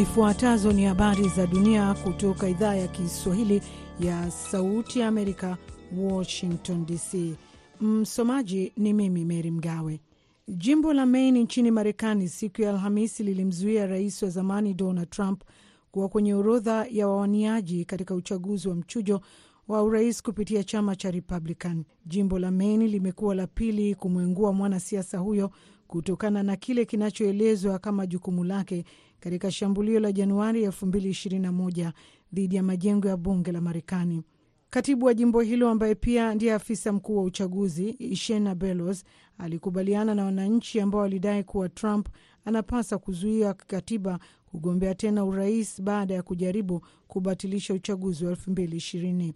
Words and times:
Zifuatazo 0.00 0.72
ni 0.72 0.84
habari 0.84 1.28
za 1.28 1.46
dunia 1.46 1.94
kutoka 1.94 2.48
idhaa 2.48 2.74
ya 2.74 2.88
Kiswahili 2.88 3.62
ya 4.00 4.30
Sauti 4.30 5.00
ya 5.00 5.08
Amerika, 5.08 5.56
Washington 5.98 6.86
DC. 6.86 7.34
Msomaji 7.80 8.72
ni 8.76 8.92
mimi 8.92 9.24
Meri 9.24 9.50
Mgawe. 9.50 10.00
Jimbo 10.48 10.92
la 10.92 11.06
Maine 11.06 11.42
nchini 11.42 11.70
Marekani 11.70 12.28
siku 12.28 12.62
ya 12.62 12.70
Alhamisi 12.70 13.22
lilimzuia 13.22 13.86
rais 13.86 14.22
wa 14.22 14.28
zamani 14.28 14.74
Donald 14.74 15.10
Trump 15.10 15.42
kuwa 15.90 16.08
kwenye 16.08 16.34
orodha 16.34 16.86
ya 16.90 17.08
wawaniaji 17.08 17.84
katika 17.84 18.14
uchaguzi 18.14 18.68
wa 18.68 18.74
mchujo 18.74 19.20
wa 19.68 19.82
urais 19.82 20.22
kupitia 20.22 20.64
chama 20.64 20.96
cha 20.96 21.10
Republican. 21.10 21.84
Jimbo 22.06 22.38
la 22.38 22.50
Maine 22.50 22.86
limekuwa 22.86 23.34
la 23.34 23.46
pili 23.46 23.94
kumwengua 23.94 24.52
mwanasiasa 24.52 25.18
huyo 25.18 25.50
kutokana 25.90 26.42
na 26.42 26.56
kile 26.56 26.84
kinachoelezwa 26.84 27.78
kama 27.78 28.06
jukumu 28.06 28.44
lake 28.44 28.84
katika 29.20 29.50
shambulio 29.50 30.00
la 30.00 30.12
Januari 30.12 30.66
2021 30.66 31.92
dhidi 32.32 32.56
ya 32.56 32.62
majengo 32.62 33.08
ya 33.08 33.16
bunge 33.16 33.52
la 33.52 33.60
Marekani. 33.60 34.22
Katibu 34.70 35.06
wa 35.06 35.14
jimbo 35.14 35.40
hilo 35.40 35.68
ambaye 35.68 35.94
pia 35.94 36.34
ndiye 36.34 36.52
afisa 36.54 36.92
mkuu 36.92 37.16
wa 37.16 37.22
uchaguzi 37.22 37.88
Ishena 37.90 38.54
Belos 38.54 39.04
alikubaliana 39.38 40.14
na 40.14 40.24
wananchi 40.24 40.80
ambao 40.80 41.00
walidai 41.00 41.44
kuwa 41.44 41.68
Trump 41.68 42.08
anapaswa 42.44 42.98
kuzuia 42.98 43.54
kikatiba 43.54 44.18
kugombea 44.50 44.94
tena 44.94 45.24
urais 45.24 45.82
baada 45.82 46.14
ya 46.14 46.22
kujaribu 46.22 46.82
kubatilisha 47.08 47.74
uchaguzi 47.74 48.24
wa 48.26 48.32
2020. 48.32 49.32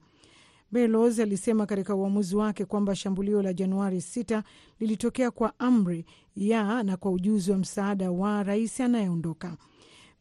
Belos 0.72 1.18
alisema 1.18 1.66
katika 1.66 1.94
uamuzi 1.94 2.36
wake 2.36 2.64
kwamba 2.64 2.96
shambulio 2.96 3.42
la 3.42 3.52
Januari 3.52 3.96
6 3.98 4.42
lilitokea 4.80 5.30
kwa 5.30 5.58
amri 5.58 6.04
ya 6.36 6.82
na 6.82 6.96
kwa 6.96 7.10
ujuzi 7.10 7.50
wa 7.50 7.58
msaada 7.58 8.10
wa 8.10 8.42
rais 8.42 8.80
anayeondoka. 8.80 9.56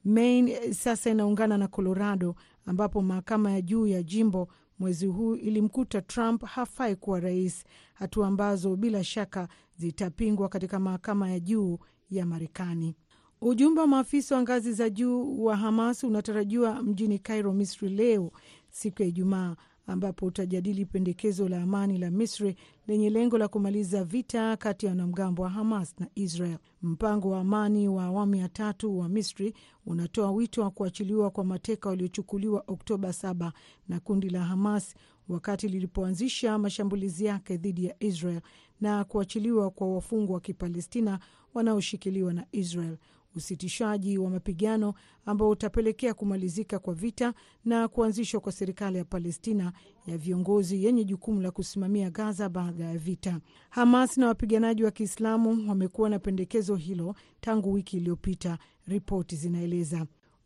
Maine 0.03 0.73
sasa 0.73 1.09
inaungana 1.09 1.57
na 1.57 1.67
Colorado 1.67 2.35
ambapo 2.65 3.01
mahakama 3.01 3.51
ya 3.51 3.61
juu 3.61 3.87
ya 3.87 4.03
jimbo 4.03 4.47
mwezi 4.79 5.05
huu 5.05 5.35
ilimkuta 5.35 6.01
Trump 6.01 6.43
hafai 6.43 6.95
kuwa 6.95 7.19
rais, 7.19 7.63
hatua 7.93 8.27
ambazo 8.27 8.75
bila 8.75 9.03
shaka 9.03 9.47
zitapingwa 9.77 10.49
katika 10.49 10.79
mahakama 10.79 11.29
ya 11.29 11.39
juu 11.39 11.79
ya 12.09 12.25
Marekani. 12.25 12.95
Ujumbe 13.41 13.81
wa 13.81 13.87
maafisa 13.87 14.35
wa 14.35 14.41
ngazi 14.41 14.73
za 14.73 14.89
juu 14.89 15.43
wa 15.43 15.55
Hamas 15.57 16.03
unatarajiwa 16.03 16.83
mjini 16.83 17.19
Cairo, 17.19 17.53
Misri 17.53 17.89
leo 17.89 18.31
siku 18.69 19.01
ya 19.01 19.07
Ijumaa 19.07 19.55
ambapo 19.87 20.25
utajadili 20.25 20.85
pendekezo 20.85 21.49
la 21.49 21.61
amani 21.61 21.97
la 21.97 22.11
Misri 22.11 22.55
lenye 22.87 23.09
lengo 23.09 23.37
la 23.37 23.47
kumaliza 23.47 24.03
vita 24.03 24.57
kati 24.57 24.85
ya 24.85 24.91
wanamgambo 24.91 25.43
wa 25.43 25.49
Hamas 25.49 25.95
na 25.99 26.07
Israel. 26.15 26.57
Mpango 26.81 27.29
wa 27.29 27.39
amani 27.39 27.87
wa 27.87 28.03
awamu 28.03 28.35
ya 28.35 28.49
tatu 28.49 28.99
wa 28.99 29.09
Misri 29.09 29.53
unatoa 29.85 30.31
wito 30.31 30.61
wa 30.61 30.71
kuachiliwa 30.71 31.29
kwa 31.31 31.43
mateka 31.43 31.89
waliochukuliwa 31.89 32.63
Oktoba 32.67 33.09
7 33.09 33.51
na 33.89 33.99
kundi 33.99 34.29
la 34.29 34.43
Hamas 34.43 34.95
wakati 35.29 35.67
lilipoanzisha 35.67 36.57
mashambulizi 36.57 37.25
yake 37.25 37.57
dhidi 37.57 37.85
ya 37.85 37.95
Israel 38.03 38.41
na 38.81 39.03
kuachiliwa 39.03 39.71
kwa 39.71 39.93
wafungwa 39.95 40.33
wa 40.35 40.41
Kipalestina 40.41 41.19
wanaoshikiliwa 41.53 42.33
na 42.33 42.45
Israel, 42.51 42.97
usitishaji 43.35 44.17
wa 44.17 44.29
mapigano 44.29 44.93
ambao 45.25 45.49
utapelekea 45.49 46.13
kumalizika 46.13 46.79
kwa 46.79 46.93
vita 46.93 47.33
na 47.65 47.87
kuanzishwa 47.87 48.39
kwa 48.39 48.51
serikali 48.51 48.97
ya 48.97 49.05
Palestina 49.05 49.73
ya 50.07 50.17
viongozi 50.17 50.83
yenye 50.85 51.03
jukumu 51.03 51.41
la 51.41 51.51
kusimamia 51.51 52.09
Gaza 52.09 52.49
baada 52.49 52.85
ya 52.85 52.97
vita. 52.97 53.39
Hamas 53.69 54.17
na 54.17 54.27
wapiganaji 54.27 54.83
wa 54.83 54.91
Kiislamu 54.91 55.69
wamekuwa 55.69 56.09
na 56.09 56.19
pendekezo 56.19 56.75
hilo 56.75 57.15
tangu 57.41 57.73
wiki 57.73 57.97
iliyopita, 57.97 58.57
ripoti 58.87 59.35
zinaeleza. 59.35 60.05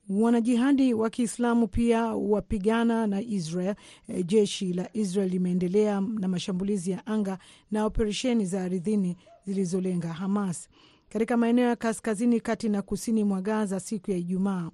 Wanajihadi 0.09 0.93
wa 0.93 1.09
Kiislamu 1.09 1.67
pia 1.67 2.05
wapigana 2.05 3.07
na 3.07 3.21
Israel. 3.21 3.75
Jeshi 4.25 4.73
la 4.73 4.89
Israel 4.93 5.29
limeendelea 5.29 6.01
na 6.01 6.27
mashambulizi 6.27 6.91
ya 6.91 7.05
anga 7.07 7.37
na 7.71 7.85
operesheni 7.85 8.45
za 8.45 8.63
ardhini 8.63 9.17
zilizolenga 9.45 10.13
Hamas 10.13 10.69
katika 11.09 11.37
maeneo 11.37 11.67
ya 11.69 11.75
kaskazini, 11.75 12.39
kati 12.39 12.69
na 12.69 12.81
kusini 12.81 13.23
mwa 13.23 13.41
Gaza 13.41 13.79
siku 13.79 14.11
ya 14.11 14.17
Ijumaa. 14.17 14.71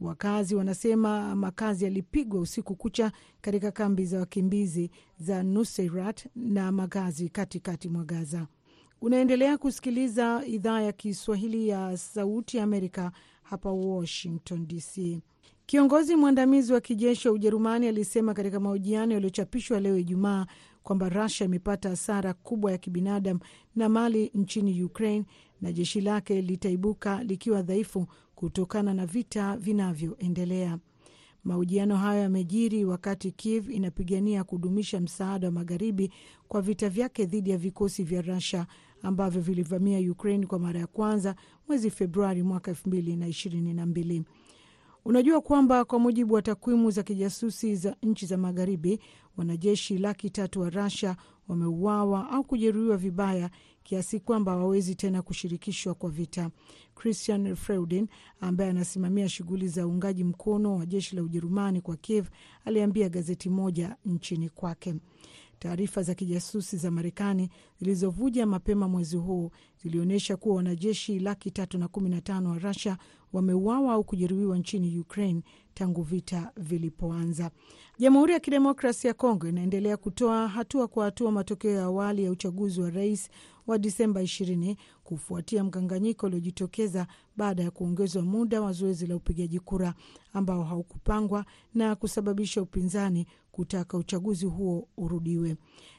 Wakazi 0.00 0.54
wanasema 0.54 1.36
makazi 1.36 1.84
yalipigwa 1.84 2.40
usiku 2.40 2.76
kucha 2.76 3.12
katika 3.40 3.70
kambi 3.70 4.04
za 4.04 4.18
wakimbizi 4.20 4.90
za 5.18 5.42
Nuseirat 5.42 6.26
na 6.36 6.72
makazi 6.72 7.28
katikati 7.28 7.88
mwa 7.88 8.04
Gaza. 8.04 8.46
Unaendelea 9.00 9.58
kusikiliza 9.58 10.42
idhaa 10.46 10.80
ya 10.80 10.92
Kiswahili 10.92 11.68
ya 11.68 11.96
Sauti 11.96 12.56
ya 12.56 12.64
Amerika 12.64 13.12
hapa 13.42 13.70
Washington 13.72 14.66
DC. 14.66 15.20
Kiongozi 15.70 16.16
mwandamizi 16.16 16.72
wa 16.72 16.80
kijeshi 16.80 17.28
wa 17.28 17.34
Ujerumani 17.34 17.86
alisema 17.88 18.34
katika 18.34 18.60
mahojiano 18.60 19.14
yaliyochapishwa 19.14 19.80
leo 19.80 19.98
Ijumaa 19.98 20.46
kwamba 20.82 21.08
Rusia 21.08 21.46
imepata 21.46 21.88
hasara 21.88 22.34
kubwa 22.34 22.72
ya 22.72 22.78
kibinadamu 22.78 23.40
na 23.76 23.88
mali 23.88 24.30
nchini 24.34 24.82
Ukraine 24.82 25.24
na 25.60 25.72
jeshi 25.72 26.00
lake 26.00 26.42
litaibuka 26.42 27.22
likiwa 27.24 27.62
dhaifu 27.62 28.06
kutokana 28.34 28.94
na 28.94 29.06
vita 29.06 29.56
vinavyoendelea. 29.56 30.78
Mahojiano 31.44 31.96
hayo 31.96 32.22
yamejiri 32.22 32.84
wakati 32.84 33.30
Kiev 33.32 33.70
inapigania 33.70 34.44
kudumisha 34.44 35.00
msaada 35.00 35.46
wa 35.46 35.52
magharibi 35.52 36.12
kwa 36.48 36.62
vita 36.62 36.88
vyake 36.88 37.24
dhidi 37.26 37.50
ya 37.50 37.58
vikosi 37.58 38.04
vya 38.04 38.22
Rusia 38.22 38.66
ambavyo 39.02 39.42
vilivamia 39.42 40.12
Ukraine 40.12 40.46
kwa 40.46 40.58
mara 40.58 40.80
ya 40.80 40.86
kwanza 40.86 41.34
mwezi 41.68 41.90
Februari 41.90 42.42
mwaka 42.42 42.70
elfu 42.70 42.88
mbili 42.88 43.16
na 43.16 43.28
ishirini 43.28 43.74
na 43.74 43.86
mbili. 43.86 44.24
Unajua 45.04 45.40
kwamba 45.40 45.84
kwa 45.84 45.98
mujibu 45.98 46.34
wa 46.34 46.42
takwimu 46.42 46.90
za 46.90 47.02
kijasusi 47.02 47.76
za 47.76 47.96
nchi 48.02 48.26
za 48.26 48.36
magharibi, 48.36 49.00
wanajeshi 49.36 49.98
laki 49.98 50.30
tatu 50.30 50.60
wa 50.60 50.70
Russia 50.70 51.16
wameuawa 51.48 52.30
au 52.30 52.44
kujeruhiwa 52.44 52.96
vibaya 52.96 53.50
kiasi 53.82 54.20
kwamba 54.20 54.52
hawawezi 54.52 54.94
tena 54.94 55.22
kushirikishwa 55.22 55.94
kwa 55.94 56.10
vita. 56.10 56.50
Christian 56.94 57.56
Freudin 57.56 58.06
ambaye 58.40 58.70
anasimamia 58.70 59.28
shughuli 59.28 59.68
za 59.68 59.86
uungaji 59.86 60.24
mkono 60.24 60.76
wa 60.76 60.86
jeshi 60.86 61.16
la 61.16 61.22
Ujerumani 61.22 61.80
kwa 61.80 61.96
Kiev 61.96 62.26
aliambia 62.64 63.08
gazeti 63.08 63.48
moja 63.50 63.96
nchini 64.04 64.48
kwake. 64.48 64.94
Taarifa 65.60 66.02
za 66.02 66.14
kijasusi 66.14 66.76
za 66.76 66.90
Marekani 66.90 67.50
zilizovuja 67.80 68.46
mapema 68.46 68.88
mwezi 68.88 69.16
huu 69.16 69.50
zilionyesha 69.82 70.36
kuwa 70.36 70.56
wanajeshi 70.56 71.18
laki 71.18 71.50
tatu 71.50 71.78
na 71.78 71.88
kumi 71.88 72.10
na 72.10 72.20
tano 72.20 72.50
wa 72.50 72.58
Rusia 72.58 72.98
wameuawa 73.32 73.92
au 73.94 74.04
kujeruhiwa 74.04 74.58
nchini 74.58 74.98
Ukraine 74.98 75.42
tangu 75.74 76.02
vita 76.02 76.52
vilipoanza. 76.56 77.50
Jamhuri 77.98 78.32
ya 78.32 78.40
Kidemokrasi 78.40 79.06
ya 79.06 79.14
Kongo 79.14 79.48
inaendelea 79.48 79.96
kutoa 79.96 80.48
hatua 80.48 80.88
kwa 80.88 81.04
hatua 81.04 81.32
matokeo 81.32 81.70
ya 81.70 81.82
awali 81.84 82.24
ya 82.24 82.30
uchaguzi 82.30 82.80
wa 82.80 82.90
rais 82.90 83.30
wa 83.66 83.78
Disemba 83.78 84.22
20 84.22 84.76
kufuatia 85.04 85.64
mkanganyiko 85.64 86.26
uliojitokeza 86.26 87.06
baada 87.36 87.62
ya 87.62 87.70
kuongezwa 87.70 88.22
muda 88.22 88.60
wa 88.60 88.72
zoezi 88.72 89.06
la 89.06 89.16
upigaji 89.16 89.60
kura 89.60 89.94
ambao 90.32 90.64
haukupangwa 90.64 91.44
na 91.74 91.96
kusababisha 91.96 92.62
upinzani 92.62 93.26
kutaka 93.52 93.98
uchaguzi 93.98 94.46
huo 94.46 94.88
urudiwe. 94.96 95.56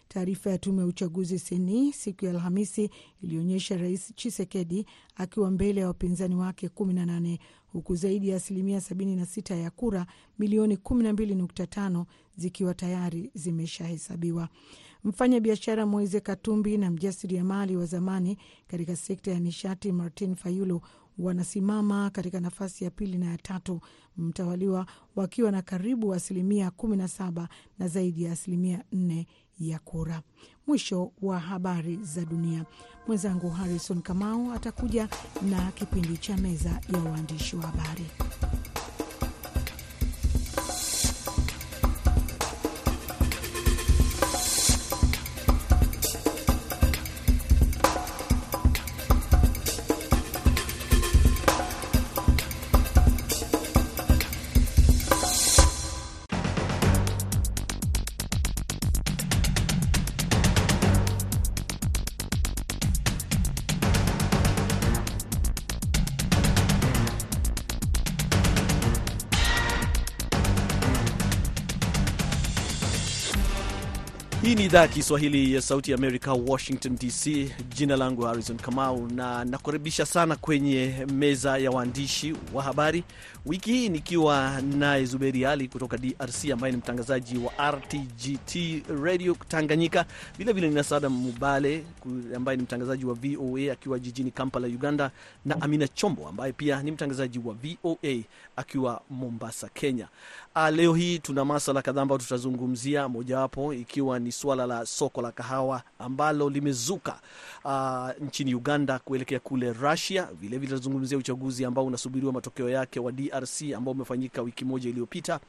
Taarifa 0.08 0.50
ya 0.50 0.58
tume 0.58 0.82
ya 0.82 0.88
uchaguzi 0.88 1.40
seni 1.40 1.94
siku 1.94 2.26
ya 2.26 2.32
Alhamisi 2.32 2.90
ilionyesha 3.24 3.78
Rais 3.78 4.14
Chisekedi 4.16 4.86
akiwa 5.16 5.52
mbele 5.52 5.82
ya 5.82 5.88
wapinzani 5.88 6.36
wake 6.36 6.68
18 6.68 7.38
huku 7.68 7.96
zaidi 7.96 8.30
ya 8.30 8.36
asilimia 8.38 8.80
76 8.80 9.58
ya 9.60 9.72
kura 9.72 10.06
milioni 10.40 10.76
12.5 10.76 12.06
zikiwa 12.38 12.74
tayari 12.74 13.32
zimeshahesabiwa. 13.34 14.50
Mfanya 15.04 15.40
biashara 15.40 15.86
Moise 15.86 16.20
Katumbi 16.20 16.78
na 16.78 16.92
mjasiriamali 16.92 17.78
wa 17.78 17.86
zamani 17.86 18.38
katika 18.68 18.96
sekta 18.96 19.32
ya 19.32 19.40
nishati 19.40 19.92
Martin 19.92 20.36
Fayulu 20.36 20.82
wanasimama 21.18 22.10
katika 22.10 22.40
nafasi 22.40 22.84
ya 22.84 22.92
pili 22.92 23.18
na 23.18 23.26
ya 23.26 23.38
tatu 23.38 23.80
mtawaliwa, 24.18 24.86
wakiwa 25.16 25.52
na 25.52 25.62
karibu 25.62 26.14
asilimia 26.14 26.68
17 26.70 26.96
na 26.98 27.08
saba 27.08 27.50
na 27.80 27.88
zaidi 27.88 28.24
ya 28.24 28.32
asilimia 28.32 28.84
nne 28.92 29.28
ya 29.60 29.80
kura. 29.80 30.22
Mwisho 30.68 31.12
wa 31.22 31.40
habari 31.40 32.00
za 32.04 32.26
dunia. 32.26 32.66
Mwenzangu 33.08 33.50
Harrison 33.50 34.02
Kamau 34.02 34.52
atakuja 34.52 35.10
na 35.50 35.72
kipindi 35.72 36.18
cha 36.18 36.38
meza 36.38 36.82
ya 36.94 37.00
waandishi 37.12 37.56
wa 37.56 37.62
habari. 37.64 38.06
Idhaa 74.72 74.82
ya 74.82 74.88
Kiswahili 74.88 75.54
ya 75.54 75.62
Sauti 75.62 75.92
ya 75.92 75.98
Amerika, 75.98 76.34
Washington 76.34 76.96
DC. 76.96 77.52
Jina 77.76 77.96
langu 77.98 78.22
Harrison 78.22 78.58
Kamau 78.58 79.08
na 79.08 79.46
nakukaribisha 79.46 80.06
sana 80.06 80.36
kwenye 80.36 81.06
meza 81.14 81.58
ya 81.58 81.72
waandishi 81.72 82.36
wa 82.54 82.64
habari 82.64 83.04
wiki 83.46 83.72
hii, 83.74 83.90
nikiwa 83.90 84.62
naye 84.62 85.06
Zuberi 85.06 85.46
Ali 85.46 85.68
kutoka 85.68 85.98
DRC 85.98 86.52
ambaye 86.54 86.72
ni 86.72 86.78
mtangazaji 86.78 87.38
wa 87.38 87.72
RTGT 87.72 88.56
Radio 89.04 89.38
Tanganyika. 89.48 90.06
Vilevile 90.38 90.70
nina 90.70 90.84
Sada 90.84 91.10
Mubale 91.10 91.84
ambaye 92.36 92.58
ni 92.58 92.64
mtangazaji 92.64 93.06
wa 93.06 93.14
VOA 93.14 93.72
akiwa 93.72 94.00
jijini 94.00 94.32
Kampala, 94.32 94.68
Uganda, 94.68 95.12
na 95.46 95.62
Amina 95.62 95.88
Chombo 95.88 96.28
ambaye 96.28 96.54
pia 96.54 96.84
ni 96.84 96.92
mtangazaji 96.92 97.40
wa 97.40 97.54
VOA 97.54 98.18
akiwa 98.56 99.02
Mombasa, 99.10 99.70
Kenya. 99.74 100.08
Leo 100.72 100.94
hii 100.94 101.20
tuna 101.20 101.46
masala 101.46 101.82
kadhaa 101.82 102.02
ambayo 102.02 102.20
tutazungumzia, 102.20 103.08
mojawapo 103.10 103.74
ikiwa 103.74 104.20
ni 104.20 104.32
suala 104.62 104.80
la 104.80 104.86
soko 104.86 105.22
la 105.22 105.32
kahawa 105.32 105.82
ambalo 106.00 106.50
limezuka 106.50 107.20
uh, 107.66 108.10
nchini 108.28 108.56
Uganda 108.56 109.00
kuelekea 109.00 109.40
kule 109.40 109.74
Russia. 109.74 110.28
Vilevile 110.42 110.70
tutazungumzia 110.72 111.18
uchaguzi 111.18 111.66
ambao 111.66 111.86
unasubiriwa 111.86 112.34
matokeo 112.34 112.70
yake 112.70 113.00
wa 113.00 113.12
DRC 113.12 113.62
ambao 113.76 113.92
umefanyika 113.92 114.42
wiki 114.42 114.66
moja 114.66 114.90
iliyopita. 114.90 115.40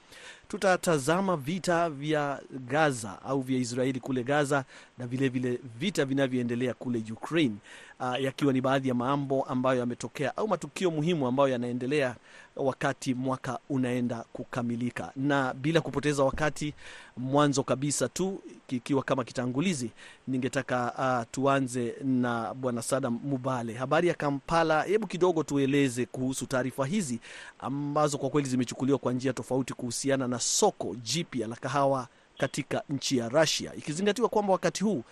Tutatazama 0.49 1.37
vita 1.37 1.91
vya 1.91 2.41
Gaza 2.69 3.23
au 3.23 3.41
vya 3.41 3.59
Israeli 3.59 4.01
kule 4.01 4.25
Gaza 4.25 4.65
na 4.99 5.07
vilevile 5.07 5.51
vile 5.51 5.61
vita 5.79 6.05
vinavyoendelea 6.05 6.75
kule 6.75 7.03
Ukraine, 7.13 7.55
uh, 8.01 8.21
yakiwa 8.21 8.53
ni 8.53 8.61
baadhi 8.61 8.89
ya 8.89 8.95
mambo 8.95 9.43
ambayo 9.43 9.79
yametokea 9.81 10.37
au 10.37 10.49
matukio 10.49 10.91
muhimu 10.91 11.27
ambayo 11.27 11.49
yanaendelea 11.49 12.17
wakati 12.57 13.15
mwaka 13.15 13.59
unaenda 13.71 14.25
kukamilika. 14.33 15.13
Na 15.17 15.55
bila 15.55 15.81
kupoteza 15.81 16.25
wakati, 16.25 16.75
mwanzo 17.17 17.63
kabisa 17.63 18.09
tu 18.09 18.43
kikiwa 18.67 19.03
kama 19.03 19.25
kitangulizi, 19.25 19.91
ningetaka 20.29 20.93
uh, 20.99 21.31
tuanze 21.33 21.95
na 22.05 22.55
Bwana 22.55 22.83
Sadam 22.83 23.21
Mubale, 23.25 23.75
habari 23.75 24.09
ya 24.09 24.15
Kampala. 24.15 24.83
Hebu 24.83 25.07
kidogo 25.07 25.43
tueleze 25.43 26.07
kuhusu 26.07 26.47
taarifa 26.47 26.87
hizi 26.87 27.21
ambazo 27.59 28.19
kwa 28.19 28.31
kweli 28.31 28.49
zimechukuliwa 28.49 28.99
kwa 28.99 29.13
njia 29.13 29.33
tofauti 29.33 29.75
kuhusiana 29.75 30.29
na 30.29 30.39
soko 30.39 30.95
jipya 31.03 31.47
la 31.47 31.57
kahawa 31.57 32.09
katika 32.39 32.83
nchi 32.91 33.17
ya 33.19 33.29
Russia, 33.29 33.75
ikizingatiwa 33.75 34.29
kwamba 34.29 34.53
wakati 34.53 34.85
huu 34.85 35.03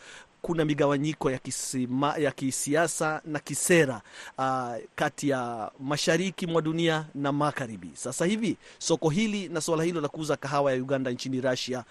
kuna 0.42 0.64
migawanyiko 0.64 1.30
ya, 1.30 1.38
kisima, 1.38 2.14
ya 2.18 2.30
kisiasa 2.30 3.22
na 3.24 3.38
kisera 3.38 4.00
uh, 4.38 4.74
kati 4.94 5.28
ya 5.28 5.70
mashariki 5.80 6.46
mwa 6.46 6.62
dunia 6.62 7.04
na 7.14 7.32
magharibi. 7.32 7.90
Sasa 7.94 8.26
hivi 8.26 8.56
soko 8.78 9.08
hili 9.10 9.48
na 9.48 9.60
suala 9.60 9.82
hilo 9.84 10.00
la 10.00 10.08
kuuza 10.08 10.36
kahawa 10.36 10.72
ya 10.72 10.78
Uganda 10.82 11.10
nchini 11.10 11.40
Russia, 11.40 11.84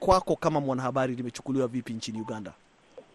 kwako 0.00 0.36
kama 0.36 0.60
mwanahabari, 0.60 1.14
limechukuliwa 1.14 1.68
vipi 1.68 1.92
nchini 1.92 2.20
Uganda? 2.20 2.52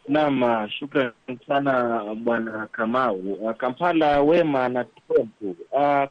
Naam, 0.08 0.70
shukran 0.70 1.12
sana 1.48 2.02
bwana 2.16 2.68
Kamau. 2.72 3.54
Kampala 3.58 4.22
wema 4.22 4.70
na 4.70 4.84
Trump 4.84 5.32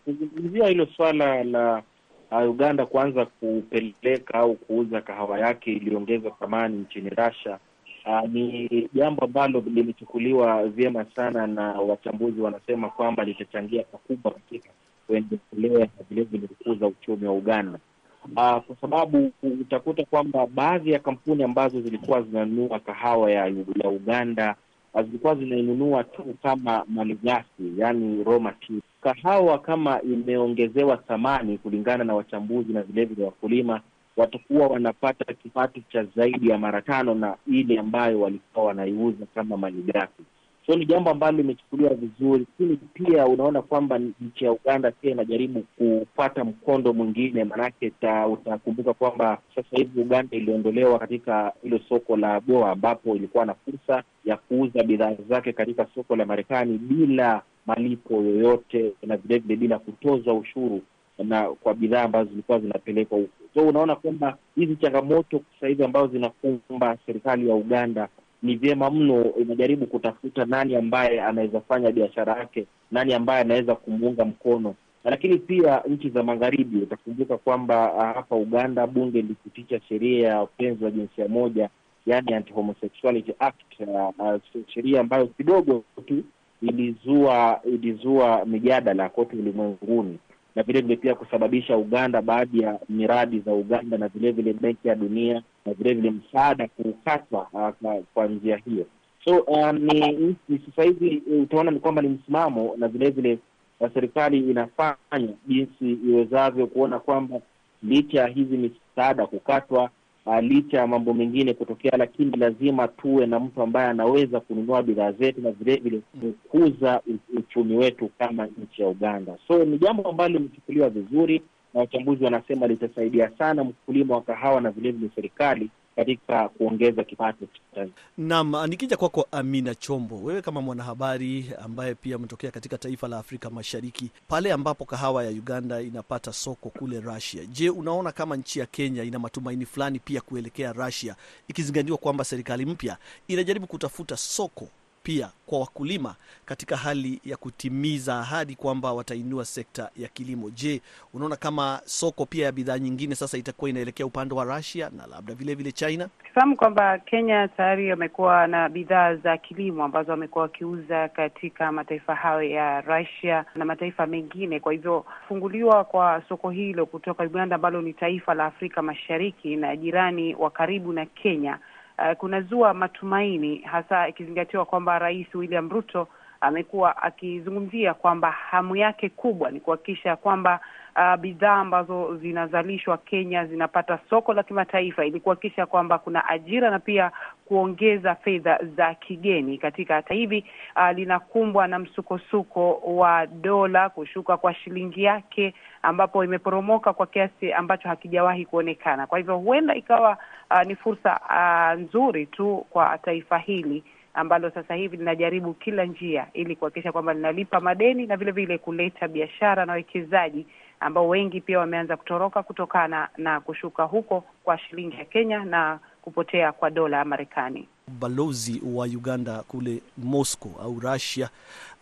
kuzungumzia 0.04 0.66
hilo 0.66 0.86
swala 0.96 1.44
la 1.44 1.82
uh, 2.30 2.50
Uganda 2.50 2.86
kuanza 2.86 3.26
kupeleka 3.26 4.34
au 4.38 4.54
kuuza 4.54 5.00
kahawa 5.00 5.38
yake 5.38 5.72
iliyoongeza 5.72 6.30
thamani 6.30 6.76
nchini 6.78 7.10
Russia. 7.10 7.58
Uh, 8.06 8.28
ni 8.28 8.88
jambo 8.94 9.24
ambalo 9.24 9.60
limechukuliwa 9.66 10.68
vyema 10.68 11.04
sana 11.04 11.46
na 11.46 11.62
wachambuzi 11.72 12.40
wanasema 12.40 12.88
kwamba 12.90 13.24
litachangia 13.24 13.82
pakubwa 13.82 14.32
katika 14.32 14.68
kuendelea 15.06 15.78
na 15.78 16.04
vilevile 16.10 16.46
kukuza 16.46 16.86
uchumi 16.86 17.26
wa 17.26 17.32
Uganda. 17.34 17.78
Uh, 18.24 18.32
kwa 18.64 18.76
sababu 18.80 19.32
utakuta 19.42 20.04
kwamba 20.04 20.46
baadhi 20.46 20.90
ya 20.92 20.98
kampuni 20.98 21.42
ambazo 21.42 21.80
zilikuwa 21.80 22.22
zinanunua 22.22 22.80
kahawa 22.80 23.30
ya, 23.30 23.46
ya 23.82 23.88
Uganda 23.88 24.54
zilikuwa 25.02 25.34
zinainunua 25.34 26.04
tu 26.04 26.34
kama 26.42 26.84
malighafi, 26.88 27.72
yani 27.76 28.24
raw 28.24 28.38
material. 28.40 28.82
Kahawa 29.00 29.58
kama 29.58 30.02
imeongezewa 30.02 30.96
thamani 30.96 31.58
kulingana 31.58 32.04
na 32.04 32.14
wachambuzi 32.14 32.72
na 32.72 32.82
vilevile 32.82 33.24
wakulima 33.24 33.80
watakuwa 34.16 34.66
wanapata 34.66 35.34
kipato 35.34 35.80
cha 35.92 36.04
zaidi 36.16 36.48
ya 36.48 36.58
mara 36.58 36.82
tano 36.82 37.14
na 37.14 37.36
ile 37.46 37.78
ambayo 37.78 38.20
walikuwa 38.20 38.64
wanaiuza 38.66 39.26
kama 39.34 39.56
malighafi. 39.56 40.22
So 40.66 40.76
ni 40.76 40.86
jambo 40.86 41.10
ambalo 41.10 41.36
limechukuliwa 41.36 41.94
vizuri, 41.94 42.46
lakini 42.58 42.76
pia 42.94 43.26
unaona 43.26 43.62
kwamba 43.62 43.98
nchi 43.98 44.44
ya 44.44 44.52
Uganda 44.52 44.90
pia 44.90 45.10
inajaribu 45.10 45.62
kupata 45.78 46.44
mkondo 46.44 46.92
mwingine, 46.92 47.44
maanake 47.44 47.92
utakumbuka 48.32 48.94
kwamba 48.94 49.38
sasa 49.54 49.68
hivi 49.76 50.00
Uganda 50.00 50.36
iliondolewa 50.36 50.98
katika 50.98 51.52
hilo 51.62 51.80
soko 51.88 52.16
la 52.16 52.34
AGOA 52.34 52.70
ambapo 52.72 53.16
ilikuwa 53.16 53.46
na 53.46 53.54
fursa 53.54 54.02
ya 54.24 54.36
kuuza 54.36 54.82
bidhaa 54.82 55.14
zake 55.28 55.52
katika 55.52 55.86
soko 55.94 56.16
la 56.16 56.24
Marekani 56.26 56.78
bila 56.78 57.42
malipo 57.66 58.14
yoyote 58.14 58.92
na 59.02 59.16
vilevile 59.16 59.56
bila 59.56 59.78
kutoza 59.78 60.32
ushuru 60.32 60.80
na 61.18 61.42
kwa 61.50 61.74
bidhaa 61.74 62.02
ambazo 62.02 62.30
zilikuwa 62.30 62.58
zinapelekwa 62.60 63.18
huko. 63.18 63.30
So 63.54 63.66
unaona 63.68 63.96
kwamba 63.96 64.36
hizi 64.56 64.76
changamoto 64.76 65.40
sasa 65.54 65.66
hivi 65.68 65.84
ambazo 65.84 66.06
zinakumba 66.06 66.96
serikali 67.06 67.48
ya 67.48 67.54
Uganda 67.54 68.08
ni 68.42 68.56
vyema 68.56 68.90
mno 68.90 69.24
inajaribu 69.40 69.86
kutafuta 69.86 70.44
nani 70.44 70.76
ambaye 70.76 71.22
anaweza 71.22 71.60
fanya 71.60 71.90
biashara 71.92 72.36
yake, 72.36 72.66
nani 72.90 73.14
ambaye 73.14 73.40
anaweza 73.40 73.74
kumuunga 73.74 74.24
mkono. 74.24 74.74
Lakini 75.04 75.38
pia 75.38 75.82
nchi 75.88 76.10
za 76.10 76.22
magharibi, 76.22 76.78
utakumbuka 76.78 77.36
kwamba 77.36 77.76
hapa 78.14 78.36
Uganda 78.36 78.86
bunge 78.86 79.22
lilipitisha 79.22 79.80
sheria 79.88 80.28
ya 80.28 80.42
upenzi 80.42 80.84
wa 80.84 80.90
jinsia 80.90 81.28
moja, 81.28 81.68
yani 82.06 82.34
Anti-Homosexuality 82.34 83.32
Act, 83.38 83.80
uh, 84.18 84.40
sheria 84.74 85.00
ambayo 85.00 85.26
kidogo 85.26 85.84
tu 86.06 86.22
ilizua 86.62 87.60
ilizua 87.64 88.44
mijadala 88.44 89.08
kote 89.08 89.36
ulimwenguni 89.36 90.18
na 90.56 90.62
vilevile 90.62 90.96
pia 90.96 91.14
kusababisha 91.14 91.76
Uganda 91.76 92.22
baadhi 92.22 92.60
ya 92.60 92.78
miradi 92.88 93.40
za 93.40 93.52
Uganda 93.52 93.98
na 93.98 94.08
vilevile 94.08 94.52
Benki 94.52 94.88
ya 94.88 94.94
Dunia 94.94 95.42
na 95.66 95.74
vilevile 95.74 96.10
msaada 96.10 96.68
kukatwa 96.68 97.48
uh, 97.52 97.94
kwa, 98.14 98.26
njia 98.26 98.56
hiyo. 98.56 98.86
So 99.24 99.38
uh, 99.38 99.70
ni, 99.72 100.36
sasa 100.66 100.82
hivi 100.82 101.22
utaona 101.42 101.70
ni 101.70 101.80
kwamba 101.80 102.02
ni 102.02 102.08
msimamo 102.08 102.74
na 102.76 102.88
vilevile 102.88 103.38
uh, 103.80 103.88
serikali 103.94 104.38
inafanya 104.50 105.34
jinsi 105.46 105.92
iwezavyo 105.92 106.66
kuona 106.66 106.98
kwamba 106.98 107.40
licha 107.82 108.20
ya 108.20 108.26
hizi 108.26 108.56
misaada 108.56 109.26
kukatwa, 109.26 109.90
uh, 110.26 110.38
licha 110.40 110.78
ya 110.78 110.86
mambo 110.86 111.14
mengine 111.14 111.54
kutokea, 111.54 111.92
lakini 111.98 112.36
lazima 112.36 112.88
tuwe 112.88 113.26
na 113.26 113.40
mtu 113.40 113.62
ambaye 113.62 113.88
anaweza 113.88 114.40
kununua 114.40 114.82
bidhaa 114.82 115.12
zetu 115.12 115.40
na 115.40 115.50
vilevile 115.50 116.00
kukuza 116.20 117.00
uchumi 117.36 117.76
wetu 117.76 118.10
kama 118.18 118.46
nchi 118.46 118.82
ya 118.82 118.88
Uganda. 118.88 119.36
So 119.48 119.64
ni 119.64 119.78
jambo 119.78 120.02
ambalo 120.10 120.34
limechukuliwa 120.34 120.90
vizuri 120.90 121.42
na 121.74 121.80
wachambuzi 121.80 122.24
wanasema 122.24 122.66
litasaidia 122.66 123.30
sana 123.38 123.64
mkulima 123.64 124.14
wa 124.14 124.22
kahawa 124.22 124.60
na 124.60 124.70
vilevile 124.70 125.10
serikali 125.14 125.70
katika 125.96 126.48
kuongeza 126.48 127.04
kipato 127.04 127.46
cha 127.74 127.86
Naam, 128.18 128.66
nikija 128.68 128.96
kwako 128.96 129.22
kwa 129.22 129.38
Amina 129.38 129.74
Chombo, 129.74 130.16
wewe 130.22 130.42
kama 130.42 130.60
mwanahabari 130.62 131.50
ambaye 131.62 131.94
pia 131.94 132.16
umetokea 132.16 132.50
katika 132.50 132.78
taifa 132.78 133.08
la 133.08 133.18
Afrika 133.18 133.50
Mashariki, 133.50 134.10
pale 134.28 134.52
ambapo 134.52 134.84
kahawa 134.84 135.24
ya 135.24 135.30
Uganda 135.30 135.80
inapata 135.80 136.32
soko 136.32 136.70
kule 136.70 137.00
Russia, 137.00 137.44
je, 137.46 137.70
unaona 137.70 138.12
kama 138.12 138.36
nchi 138.36 138.58
ya 138.58 138.66
Kenya 138.66 139.02
ina 139.02 139.18
matumaini 139.18 139.66
fulani 139.66 139.98
pia 139.98 140.20
kuelekea 140.20 140.72
Russia, 140.72 141.16
ikizingatiwa 141.48 141.98
kwamba 141.98 142.24
serikali 142.24 142.66
mpya 142.66 142.96
inajaribu 143.28 143.66
kutafuta 143.66 144.16
soko 144.16 144.68
pia 145.06 145.28
kwa 145.46 145.58
wakulima 145.60 146.14
katika 146.44 146.76
hali 146.76 147.20
ya 147.24 147.36
kutimiza 147.36 148.18
ahadi 148.18 148.54
kwamba 148.54 148.92
watainua 148.92 149.44
sekta 149.44 149.90
ya 149.96 150.08
kilimo. 150.08 150.50
Je, 150.50 150.80
unaona 151.14 151.36
kama 151.36 151.80
soko 151.84 152.26
pia 152.26 152.44
ya 152.46 152.52
bidhaa 152.52 152.78
nyingine 152.78 153.14
sasa 153.14 153.38
itakuwa 153.38 153.70
inaelekea 153.70 154.06
upande 154.06 154.34
wa 154.34 154.44
Russia 154.44 154.90
na 154.96 155.06
labda 155.06 155.34
vile 155.34 155.54
vile 155.54 155.72
China? 155.72 156.08
Tukifahamu 156.18 156.56
kwamba 156.56 156.98
Kenya 156.98 157.48
tayari 157.48 157.90
wamekuwa 157.90 158.46
na 158.46 158.68
bidhaa 158.68 159.14
za 159.14 159.36
kilimo 159.36 159.84
ambazo 159.84 160.10
wamekuwa 160.10 160.42
wakiuza 160.42 161.08
katika 161.08 161.72
mataifa 161.72 162.14
hayo 162.14 162.42
ya 162.42 162.80
Russia 162.80 163.44
na 163.54 163.64
mataifa 163.64 164.06
mengine. 164.06 164.60
Kwa 164.60 164.72
hivyo 164.72 165.00
kufunguliwa 165.00 165.84
kwa 165.84 166.22
soko 166.28 166.50
hilo 166.50 166.86
kutoka 166.86 167.24
Uganda 167.24 167.56
ambalo 167.56 167.82
ni 167.82 167.92
taifa 167.92 168.34
la 168.34 168.44
Afrika 168.44 168.82
Mashariki 168.82 169.56
na 169.56 169.76
jirani 169.76 170.34
wa 170.34 170.50
karibu 170.50 170.92
na 170.92 171.06
Kenya 171.06 171.58
Uh, 171.98 172.12
kunazua 172.16 172.74
matumaini 172.74 173.58
hasa 173.58 174.08
ikizingatiwa 174.08 174.64
kwamba 174.64 174.98
Rais 174.98 175.34
William 175.34 175.70
Ruto 175.70 176.08
amekuwa 176.40 177.02
akizungumzia 177.02 177.94
kwamba 177.94 178.30
hamu 178.30 178.76
yake 178.76 179.08
kubwa 179.08 179.50
ni 179.50 179.60
kuhakikisha 179.60 180.16
kwamba 180.16 180.60
uh, 180.96 181.16
bidhaa 181.20 181.54
ambazo 181.56 182.16
zinazalishwa 182.16 182.98
Kenya 182.98 183.46
zinapata 183.46 183.98
soko 184.10 184.34
la 184.34 184.42
kimataifa 184.42 185.04
ili 185.04 185.20
kuhakikisha 185.20 185.66
kwamba 185.66 185.98
kuna 185.98 186.28
ajira 186.28 186.70
na 186.70 186.78
pia 186.78 187.10
kuongeza 187.44 188.14
fedha 188.14 188.58
za 188.76 188.94
kigeni 188.94 189.58
katika 189.58 189.94
hata 189.94 190.14
hivi 190.14 190.44
uh, 190.76 190.90
linakumbwa 190.96 191.66
na 191.68 191.78
msukosuko 191.78 192.72
wa 192.74 193.26
dola 193.26 193.88
kushuka 193.88 194.36
kwa 194.36 194.54
shilingi 194.54 195.02
yake 195.02 195.54
ambapo 195.82 196.24
imeporomoka 196.24 196.92
kwa 196.92 197.06
kiasi 197.06 197.52
ambacho 197.52 197.88
hakijawahi 197.88 198.44
kuonekana. 198.46 199.06
Kwa 199.06 199.18
hivyo 199.18 199.36
huenda 199.38 199.74
ikawa 199.74 200.18
uh, 200.50 200.62
ni 200.62 200.76
fursa 200.76 201.20
uh, 201.30 201.80
nzuri 201.80 202.26
tu 202.26 202.66
kwa 202.70 202.98
taifa 202.98 203.38
hili 203.38 203.84
ambalo 204.14 204.50
sasa 204.50 204.74
hivi 204.74 204.96
linajaribu 204.96 205.54
kila 205.54 205.84
njia 205.84 206.26
ili 206.34 206.56
kuhakikisha 206.56 206.92
kwamba 206.92 207.14
linalipa 207.14 207.60
madeni 207.60 208.06
na 208.06 208.16
vile 208.16 208.30
vile 208.30 208.58
kuleta 208.58 209.08
biashara 209.08 209.66
na 209.66 209.72
wekezaji 209.72 210.46
ambao 210.80 211.08
wengi 211.08 211.40
pia 211.40 211.58
wameanza 211.58 211.96
kutoroka 211.96 212.42
kutokana 212.42 213.08
na 213.16 213.40
kushuka 213.40 213.82
huko 213.84 214.24
kwa 214.44 214.58
shilingi 214.58 214.96
ya 214.96 215.04
Kenya 215.04 215.44
na 215.44 215.78
kupotea 216.02 216.52
kwa 216.52 216.70
dola 216.70 216.96
ya 216.96 217.04
Marekani. 217.04 217.68
Balozi 217.88 218.62
wa 218.74 218.86
Uganda 218.86 219.42
kule 219.42 219.82
Moscow 219.98 220.52
au 220.62 220.80
Russia, 220.80 221.28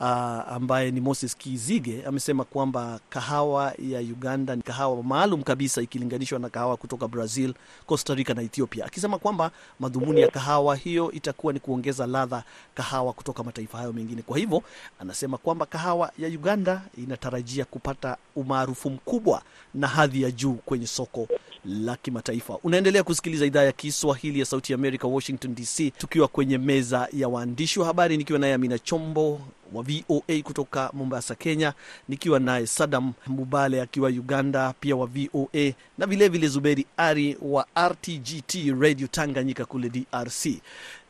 uh, 0.00 0.06
ambaye 0.52 0.90
ni 0.90 1.00
Moses 1.00 1.36
Kizige 1.36 2.02
amesema 2.06 2.44
kwamba 2.44 3.00
kahawa 3.08 3.72
ya 3.78 4.00
Uganda 4.00 4.56
ni 4.56 4.62
kahawa 4.62 5.02
maalum 5.02 5.42
kabisa 5.42 5.82
ikilinganishwa 5.82 6.38
na 6.38 6.48
kahawa 6.48 6.76
kutoka 6.76 7.08
Brazil, 7.08 7.54
Costa 7.86 8.14
Rica 8.14 8.30
na 8.34 8.42
Ethiopia, 8.42 8.84
akisema 8.86 9.18
kwamba 9.18 9.50
madhumuni 9.80 10.20
ya 10.20 10.28
kahawa 10.28 10.76
hiyo 10.76 11.12
itakuwa 11.12 11.52
ni 11.52 11.60
kuongeza 11.60 12.06
ladha 12.06 12.42
kahawa 12.74 13.12
kutoka 13.12 13.42
mataifa 13.42 13.78
hayo 13.78 13.92
mengine. 13.92 14.22
Kwa 14.22 14.38
hivyo 14.38 14.62
anasema 14.98 15.38
kwamba 15.38 15.66
kahawa 15.66 16.12
ya 16.18 16.28
Uganda 16.28 16.82
inatarajia 16.98 17.64
kupata 17.64 18.16
umaarufu 18.36 18.90
mkubwa 18.90 19.42
na 19.74 19.86
hadhi 19.88 20.22
ya 20.22 20.30
juu 20.30 20.52
kwenye 20.54 20.86
soko 20.86 21.28
la 21.64 21.96
kimataifa. 21.96 22.58
Unaendelea 22.64 23.02
kusikiliza 23.02 23.46
idhaa 23.46 23.62
ya 23.62 23.72
Kiswahili 23.72 24.38
ya 24.40 24.44
Sauti 24.46 24.72
ya 24.72 24.78
Amerika, 24.78 25.08
Washington 25.08 25.54
DC, 25.54 25.90
tukiwa 25.98 26.28
kwenye 26.28 26.58
meza 26.58 27.08
ya 27.12 27.28
waandishi 27.28 27.80
wa 27.80 27.86
habari, 27.86 28.16
nikiwa 28.16 28.38
naye 28.38 28.54
Amina 28.54 28.78
Chombo 28.78 29.40
wa 29.72 29.82
VOA 29.82 30.42
kutoka 30.42 30.90
Mombasa, 30.92 31.34
Kenya, 31.34 31.72
nikiwa 32.08 32.40
naye 32.40 32.66
Sadam 32.66 33.12
Mubale 33.26 33.82
akiwa 33.82 34.08
Uganda, 34.10 34.74
pia 34.80 34.96
wa 34.96 35.06
VOA 35.06 35.72
na 35.98 36.06
vilevile 36.06 36.48
Zuberi 36.48 36.86
Ari 36.96 37.36
wa 37.42 37.66
RTGT 37.88 38.54
Radio 38.80 39.06
Tanganyika 39.06 39.64
kule 39.64 39.88
DRC. 39.88 40.46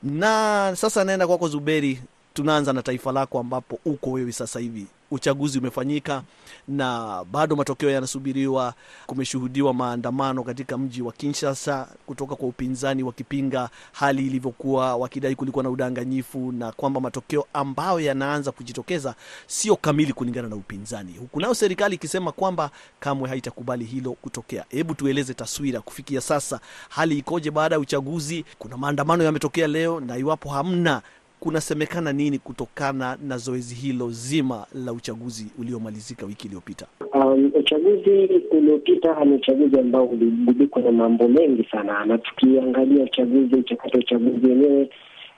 Na 0.03 0.73
sasa 0.77 1.05
naenda 1.05 1.27
kwako 1.27 1.49
Zuberi, 1.49 2.01
tunaanza 2.35 2.73
na 2.73 2.83
taifa 2.83 3.13
lako 3.13 3.39
ambapo 3.39 3.79
uko 3.85 4.11
wewe 4.11 4.33
sasa 4.33 4.61
hivi. 4.61 4.87
Uchaguzi 5.11 5.59
umefanyika 5.59 6.23
na 6.69 7.25
bado 7.33 7.57
matokeo 7.57 7.91
yanasubiriwa. 7.91 8.75
Kumeshuhudiwa 9.07 9.75
maandamano 9.75 10.43
katika 10.45 10.79
mji 10.79 11.03
wa 11.03 11.13
Kinshasa 11.13 11.89
kutoka 12.07 12.37
kwa 12.37 12.49
upinzani 12.49 13.03
wakipinga 13.03 13.71
hali 13.93 14.27
ilivyokuwa, 14.27 14.97
wakidai 14.97 15.35
kulikuwa 15.35 15.63
na 15.65 15.71
udanganyifu 15.71 16.53
na 16.53 16.73
kwamba 16.73 17.01
matokeo 17.01 17.47
ambayo 17.53 18.01
yanaanza 18.01 18.53
kujitokeza 18.53 19.15
sio 19.47 19.77
kamili 19.77 20.13
kulingana 20.13 20.49
na 20.49 20.57
upinzani, 20.57 21.13
huku 21.19 21.41
nayo 21.41 21.55
serikali 21.55 21.95
ikisema 21.95 22.33
kwamba 22.33 22.71
kamwe 23.01 23.29
haitakubali 23.29 23.85
hilo 23.85 24.13
kutokea. 24.13 24.65
Hebu 24.69 24.95
tueleze 24.95 25.35
taswira 25.35 25.81
kufikia 25.81 26.21
sasa, 26.21 26.61
hali 26.89 27.19
ikoje 27.19 27.51
baada 27.51 27.75
ya 27.75 27.81
uchaguzi? 27.81 28.45
Kuna 28.59 28.77
maandamano 28.77 29.25
yametokea 29.25 29.67
leo, 29.67 30.01
na 30.01 30.17
iwapo 30.17 30.49
hamna 30.49 31.03
kunasemekana 31.45 32.13
nini 32.13 32.39
kutokana 32.39 33.17
na 33.29 33.37
zoezi 33.39 33.75
hilo 33.75 34.11
zima 34.11 34.67
la 34.85 34.93
uchaguzi 34.93 35.47
uliomalizika 35.59 36.27
wiki 36.27 36.47
iliyopita? 36.47 36.87
Um, 37.15 37.51
uchaguzi 37.55 38.11
uliopita 38.51 39.25
ni 39.25 39.35
uchaguzi 39.35 39.79
ambao 39.81 40.05
uligubikwa 40.05 40.83
na 40.83 40.93
mambo 40.93 41.29
mengi 41.29 41.65
sana, 41.73 42.05
na 42.05 42.19
tukiangalia 42.19 43.05
uchaguzi, 43.05 43.57
mchakato 43.57 43.99
wa 43.99 44.05
uchaguzi 44.05 44.47
wenyewe 44.47 44.91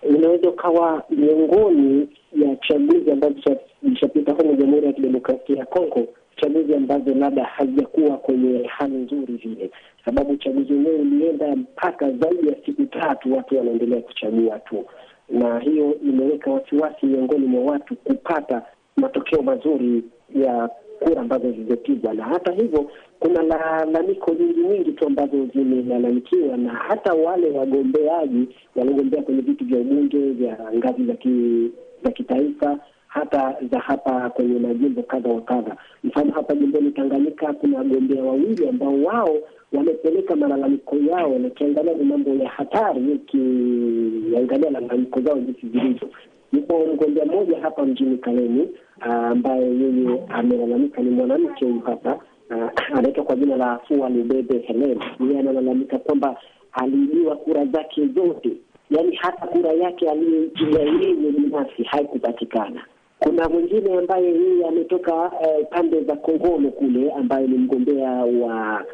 unaweza 0.03 0.49
ukawa 0.51 1.03
miongoni 1.11 2.09
ya 2.43 2.57
chaguzi 2.57 3.11
ambazo 3.11 3.57
zilishapita 3.83 4.33
humu 4.33 4.55
Jamhuri 4.57 4.87
ya 4.87 4.93
Kidemokrasia 4.93 5.57
ya 5.57 5.67
Kongo, 5.67 6.07
chaguzi 6.37 6.75
ambazo 6.75 7.15
labda 7.15 7.45
hazijakuwa 7.45 8.17
kwenye 8.17 8.67
hali 8.67 8.95
nzuri 8.95 9.35
vile, 9.35 9.71
sababu 10.05 10.33
uchaguzi 10.33 10.73
wenyewe 10.73 10.95
ulienda 10.97 11.57
mpaka 11.57 12.11
zaidi 12.11 12.49
ya 12.49 12.57
siku 12.67 12.87
tatu, 12.87 13.33
watu 13.37 13.59
wanaendelea 13.59 14.01
kuchagua 14.01 14.59
tu 14.59 14.85
na 15.29 15.59
hiyo 15.59 15.95
imeweka 16.09 16.51
wasiwasi 16.51 17.07
miongoni 17.07 17.47
mwa 17.47 17.73
watu 17.73 17.97
kupata 17.97 18.63
matokeo 18.97 19.43
mazuri 19.43 20.05
ya 20.35 20.71
kura 21.01 21.21
ambazo 21.21 21.51
zilizopigwa. 21.51 22.15
Na 22.15 22.25
hata 22.25 22.53
hivyo, 22.53 22.91
kuna 23.21 23.43
lalamiko 23.43 24.35
nyingi 24.35 24.61
nyingi 24.61 24.93
tu 24.93 25.07
ambazo 25.07 25.47
zimelalamikiwa 25.55 26.57
na 26.57 26.71
hata 26.71 27.13
wale 27.15 27.51
wagombeaji 27.51 28.49
waliogombea 28.77 29.23
kwenye 29.23 29.41
viti 29.41 29.65
vya 29.65 29.79
ubunge 29.79 30.19
vya 30.19 30.59
ngazi 30.77 31.05
za 32.05 32.11
kitaifa 32.11 32.79
hata 33.17 33.57
za 33.73 33.79
hapa 33.79 34.31
kwenye 34.31 34.59
majimbo 34.59 35.03
kadha 35.03 35.31
wa 35.31 35.41
kadha. 35.41 35.77
Mfano, 36.05 36.33
hapa 36.33 36.55
jimboni 36.55 36.91
Tanganyika 36.91 37.53
kuna 37.53 37.79
wagombea 37.79 38.23
wawili 38.25 38.69
ambao 38.69 39.03
wao 39.03 39.37
wamepeleka 39.73 40.37
malalamiko 40.37 40.97
yao, 40.97 41.39
na 41.39 41.49
ukiangalia 41.49 41.93
ni 41.95 42.05
mambo 42.05 42.31
ya 42.31 42.49
hatari, 42.49 43.01
ukiangalia 43.13 44.71
malalamiko 44.71 45.21
zao 45.21 45.39
jinsi 45.39 45.69
zilivyo. 45.69 46.09
Yupo 46.53 46.87
mgombea 46.95 47.25
mmoja 47.25 47.61
hapa 47.61 47.87
mjini 47.87 48.19
Kalemi 48.19 48.69
ambaye 49.01 49.65
yeye 49.67 50.23
amelalamika, 50.29 51.03
ni 51.03 51.11
mwanamke 51.11 51.65
huyu 51.65 51.81
hapa, 51.81 52.19
anaitwa 52.97 53.25
kwa 53.25 53.37
jina 53.37 53.57
la 53.57 53.73
Afua 53.73 54.09
Lubebe 54.09 54.59
Helen. 54.59 54.99
Yeye 55.21 55.39
analalamika 55.41 55.99
kwamba 55.99 56.37
aliibiwa 56.73 57.37
kura 57.37 57.65
zake 57.67 58.07
zote, 58.07 58.51
yaani 58.91 59.17
hata 59.17 59.47
kura 59.47 59.73
yake 59.73 60.11
aliyoipiga 60.11 60.81
yeye 60.81 61.15
binafsi 61.15 61.83
haikupatikana. 61.83 62.83
Kuna 63.19 63.49
mwingine 63.49 63.99
ambaye 63.99 64.27
yeye 64.27 64.67
ametoka 64.69 65.33
eh, 65.43 65.67
pande 65.71 66.01
za 66.05 66.17
Kongolo 66.17 66.71
kule, 66.71 67.13
ambaye 67.13 67.47
ni 67.47 67.59
mgombea 67.59 68.11
wa 68.11 68.85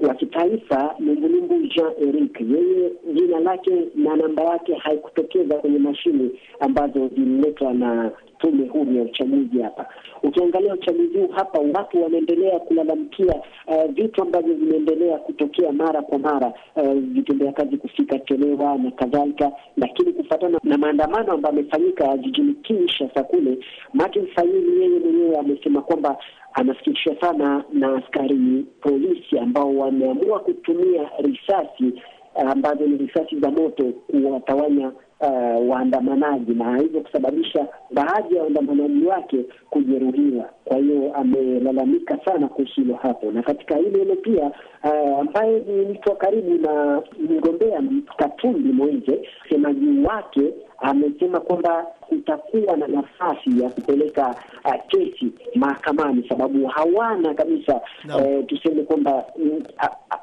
wa 0.00 0.14
kitaifa 0.14 0.94
Lumbulumbu 0.98 1.54
Jean 1.66 1.92
Eric, 2.08 2.40
yeye 2.40 2.90
jina 3.14 3.40
lake 3.40 3.88
na 3.94 4.16
namba 4.16 4.42
yake 4.44 4.74
haikutokeza 4.74 5.54
kwenye 5.54 5.78
mashine 5.78 6.30
ambazo 6.60 7.08
zililetwa 7.08 7.72
na 7.74 8.10
tume 8.38 8.66
huru 8.68 8.92
ya 8.96 9.02
uchaguzi 9.02 9.62
hapa. 9.62 9.86
Ukiangalia 10.22 10.74
uchaguzi 10.74 11.18
huu 11.18 11.28
hapa, 11.28 11.58
watu 11.74 12.02
wanaendelea 12.02 12.58
kulalamikia 12.58 13.34
uh, 13.66 13.84
vitu 13.92 14.22
ambavyo 14.22 14.54
vinaendelea 14.54 15.18
kutokea 15.18 15.72
mara 15.72 16.02
kwa 16.02 16.18
mara, 16.18 16.52
uh, 16.76 16.92
vitendea 16.92 17.52
kazi 17.52 17.76
kufika 17.76 18.18
chelewa 18.18 18.78
na 18.78 18.90
kadhalika, 18.90 19.52
lakini 19.76 20.12
kufuatana 20.12 20.60
na 20.64 20.78
maandamano 20.78 21.32
ambayo 21.32 21.54
amefanyika 21.54 22.16
jijini 22.16 22.54
Kinshasa 22.54 23.22
kule, 23.22 23.58
Martin 23.94 24.26
Fayulu 24.26 24.80
yeye 24.82 24.98
mwenyewe 24.98 25.36
amesema 25.38 25.82
kwamba 25.82 26.16
anasikitishwa 26.52 27.16
sana 27.20 27.64
na 27.72 27.96
askari 27.96 28.66
polisi 28.80 29.38
ambao 29.38 29.76
wameamua 29.76 30.40
kutumia 30.40 31.10
risasi 31.18 32.02
ambazo 32.34 32.86
ni 32.86 32.96
risasi 32.96 33.40
za 33.40 33.50
moto 33.50 33.84
kuwatawanya 33.84 34.92
uh, 35.20 35.68
waandamanaji 35.70 36.52
na 36.54 36.78
hivyo 36.78 37.00
kusababisha 37.00 37.66
baadhi 37.90 38.34
ya 38.36 38.42
waandamanaji 38.42 39.04
wake 39.06 39.44
kujeruhiwa. 39.70 40.50
Kwa 40.64 40.76
hiyo 40.76 41.14
amelalamika 41.14 42.18
sana 42.24 42.48
kuhusu 42.48 42.80
hilo 42.80 42.94
hapo, 42.94 43.32
na 43.32 43.42
katika 43.42 43.76
hilo 43.76 43.98
hilo 43.98 44.16
pia 44.16 44.50
uh, 44.84 45.20
ambaye 45.20 45.58
ni 45.60 45.84
mtu 45.86 46.08
wa 46.10 46.16
karibu 46.16 46.54
na 46.54 47.02
mgombea 47.18 47.82
Katumbi 48.16 48.72
Moise, 48.72 49.20
msemaji 49.46 50.00
wake 50.06 50.52
amesema 50.80 51.40
kwamba 51.40 51.86
kutakuwa 52.00 52.76
na 52.76 52.86
nafasi 52.86 53.60
ya 53.62 53.68
kupeleka 53.70 54.34
uh, 54.64 54.74
kesi 54.88 55.32
mahakamani, 55.54 56.24
sababu 56.28 56.66
hawana 56.66 57.34
kabisa 57.34 57.80
No. 58.04 58.18
eh, 58.26 58.44
tuseme 58.46 58.82
kwamba 58.82 59.24
mm, 59.38 59.62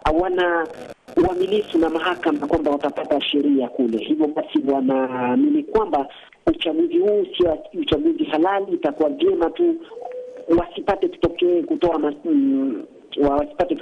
hawana 0.06 0.68
uaminifu 1.28 1.78
na 1.78 1.90
mahakama 1.90 2.48
kwamba 2.48 2.72
watapata 2.72 3.22
sheria 3.22 3.68
kule. 3.68 3.98
Hivyo 3.98 4.28
basi 4.28 4.60
wanaamini 4.74 5.64
kwamba 5.64 6.08
uchaguzi 6.48 6.98
huu 6.98 7.26
sio 7.38 7.58
uchaguzi 7.82 8.24
halali, 8.24 8.72
itakuwa 8.74 9.10
vyema 9.10 9.50
tu 9.50 9.76
wasipate 10.58 11.08
kutokee 11.08 11.62
kutoa 11.64 12.14
mm, 12.26 12.84
wasipate 13.22 13.76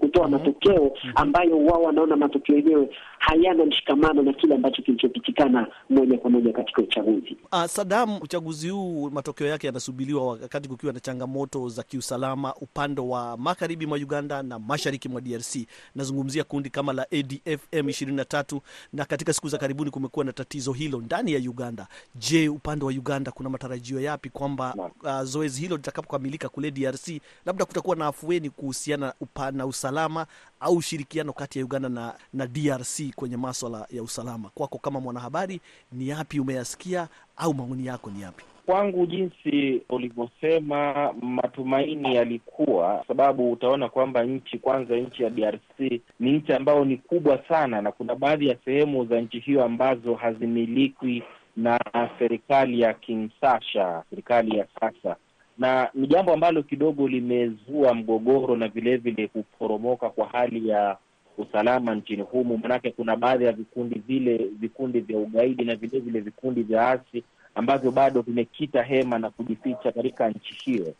kutoa 0.00 0.28
matokeo 0.28 0.92
ambayo 1.14 1.58
wao 1.58 1.82
wanaona 1.82 2.16
matokeo 2.16 2.56
yenyewe 2.56 2.88
hayana 3.18 3.64
mshikamano 3.64 4.22
na 4.22 4.32
kile 4.32 4.54
ambacho 4.54 4.82
kilichopitikana 4.82 5.66
moja 5.90 6.18
kwa 6.18 6.30
moja 6.30 6.52
katika 6.52 6.82
uchaguzi. 6.82 7.36
Uh, 7.52 7.64
Sadam, 7.64 8.18
uchaguzi 8.22 8.68
huu 8.68 9.10
matokeo 9.10 9.46
yake 9.46 9.66
yanasubiriwa 9.66 10.26
wakati 10.26 10.68
kukiwa 10.68 10.92
na 10.92 11.00
changamoto 11.00 11.68
za 11.68 11.82
kiusalama 11.82 12.54
upande 12.54 13.00
wa 13.00 13.36
magharibi 13.36 13.86
mwa 13.86 13.98
Uganda 13.98 14.42
na 14.42 14.58
mashariki 14.58 15.08
mwa 15.08 15.20
DRC. 15.20 15.56
Nazungumzia 15.94 16.44
kundi 16.44 16.70
kama 16.70 16.92
la 16.92 17.02
ADF 17.12 17.60
M23, 17.72 18.60
na 18.92 19.04
katika 19.04 19.32
siku 19.32 19.48
za 19.48 19.58
karibuni 19.58 19.90
kumekuwa 19.90 20.24
na 20.24 20.32
tatizo 20.32 20.72
hilo 20.72 21.00
ndani 21.00 21.32
ya 21.32 21.38
Uganda. 21.38 21.86
Je, 22.14 22.48
upande 22.48 22.84
wa 22.84 22.90
Uganda 22.90 23.30
kuna 23.32 23.50
matarajio 23.50 24.00
yapi 24.00 24.30
kwamba 24.30 24.74
uh, 25.02 25.22
zoezi 25.22 25.60
hilo 25.60 25.76
litakapokamilika 25.76 26.48
kule 26.48 26.70
DRC 26.70 27.08
labda 27.46 27.64
kutakuwa 27.64 27.96
na 27.96 28.06
afueni 28.06 28.50
kuhusiana 28.66 29.14
na 29.52 29.66
usalama 29.66 30.26
au 30.60 30.76
ushirikiano 30.76 31.32
kati 31.32 31.58
ya 31.58 31.64
Uganda 31.64 31.88
na, 31.88 32.14
na 32.32 32.46
DRC 32.46 33.14
kwenye 33.14 33.36
maswala 33.36 33.86
ya 33.90 34.02
usalama? 34.02 34.50
Kwako 34.54 34.78
kama 34.78 35.00
mwanahabari, 35.00 35.60
ni 35.92 36.08
yapi 36.08 36.40
umeyasikia 36.40 37.08
au 37.36 37.54
maoni 37.54 37.86
yako 37.86 38.10
ni 38.10 38.22
yapi? 38.22 38.44
Kwangu, 38.66 39.06
jinsi 39.06 39.82
ulivyosema, 39.88 41.12
matumaini 41.22 42.14
yalikuwa, 42.14 43.04
sababu 43.08 43.52
utaona 43.52 43.88
kwamba 43.88 44.24
nchi 44.24 44.58
kwanza, 44.58 44.96
nchi 44.96 45.22
ya 45.22 45.30
DRC 45.30 45.80
ni 46.20 46.32
nchi 46.32 46.52
ambayo 46.52 46.84
ni 46.84 46.96
kubwa 46.96 47.38
sana, 47.48 47.82
na 47.82 47.92
kuna 47.92 48.14
baadhi 48.14 48.48
ya 48.48 48.56
sehemu 48.64 49.04
za 49.06 49.20
nchi 49.20 49.38
hiyo 49.38 49.64
ambazo 49.64 50.14
hazimilikwi 50.14 51.22
na 51.56 51.78
serikali 52.18 52.80
ya 52.80 52.94
Kinshasa, 52.94 54.04
serikali 54.10 54.58
ya 54.58 54.66
sasa 54.80 55.16
na 55.58 55.88
ni 55.94 56.06
jambo 56.06 56.32
ambalo 56.32 56.62
kidogo 56.62 57.08
limezua 57.08 57.94
mgogoro 57.94 58.56
na 58.56 58.68
vilevile 58.68 59.28
kuporomoka 59.28 60.10
kwa 60.10 60.26
hali 60.26 60.68
ya 60.68 60.96
usalama 61.38 61.94
nchini 61.94 62.22
humu, 62.22 62.58
manake 62.58 62.90
kuna 62.90 63.16
baadhi 63.16 63.44
ya 63.44 63.52
vikundi 63.52 64.02
vile 64.08 64.36
vikundi 64.60 65.00
vya 65.00 65.18
ugaidi 65.18 65.64
na 65.64 65.76
vilevile 65.76 66.20
vikundi 66.20 66.62
vya 66.62 66.88
asi 66.90 67.24
ambavyo 67.54 67.90
bado 67.90 68.20
vimekita 68.20 68.82
hema 68.82 69.18
na 69.18 69.30
kujificha 69.30 69.92
katika 69.92 70.28
nchi 70.30 70.54
hiyo. 70.54 70.94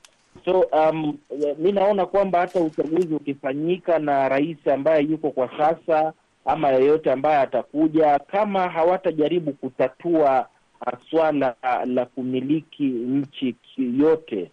So 0.44 0.60
um, 0.60 1.18
mi 1.58 1.72
naona 1.72 2.06
kwamba 2.06 2.38
hata 2.40 2.60
uchaguzi 2.60 3.14
ukifanyika 3.14 3.98
na 3.98 4.28
rais 4.28 4.66
ambaye 4.68 5.02
yuko 5.04 5.30
kwa 5.30 5.50
sasa 5.58 6.12
ama 6.44 6.68
yeyote 6.70 7.12
ambaye 7.12 7.38
atakuja, 7.38 8.18
kama 8.18 8.68
hawatajaribu 8.68 9.52
kutatua 9.52 10.48
swala 11.10 11.54
la 11.86 12.06
kumiliki 12.06 12.84
nchi 12.84 13.56
yote 13.76 14.50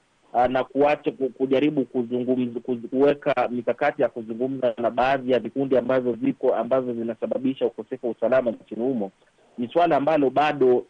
na 0.49 0.63
kuacha 0.63 1.11
kujaribu 1.11 1.85
kuzungumza 1.85 2.59
kuweka 2.89 3.47
mikakati 3.51 4.01
ya 4.01 4.09
kuzungumza 4.09 4.73
na 4.77 4.89
baadhi 4.89 5.31
ya 5.31 5.39
vikundi 5.39 5.77
ambavyo 5.77 6.11
viko 6.13 6.55
ambavyo 6.55 6.93
vinasababisha 6.93 7.65
ukosefu 7.65 8.05
wa 8.07 8.11
usalama 8.11 8.51
nchini 8.51 8.81
humo, 8.83 9.11
ni 9.57 9.67
swala 9.67 9.97
ambalo 9.97 10.29
bado 10.29 10.85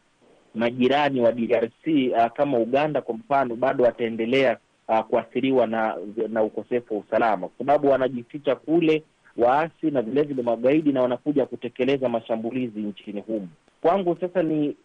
majirani 0.56 1.22
wa 1.22 1.32
DRC 1.32 1.88
uh, 2.18 2.26
kama 2.34 2.58
Uganda 2.58 3.02
kwa 3.02 3.16
mfano 3.16 3.56
bado 3.56 3.84
wataendelea 3.84 4.58
uh, 4.88 5.00
kuathiriwa 5.00 5.68
na 5.68 5.96
na 6.30 6.44
ukosefu 6.44 6.94
wa 6.94 7.00
usalama, 7.00 7.48
kwa 7.48 7.58
sababu 7.58 7.88
wanajificha 7.90 8.56
kule 8.56 9.04
waasi 9.38 9.92
na 9.92 10.02
vilevile 10.02 10.44
magaidi 10.44 10.92
na 10.92 11.02
wanakuja 11.02 11.46
kutekeleza 11.46 12.10
mashambulizi 12.10 12.80
nchini 12.80 13.22
humu. 13.22 13.48
Kwangu 13.82 14.18
sasa 14.22 14.44
ni 14.44 14.76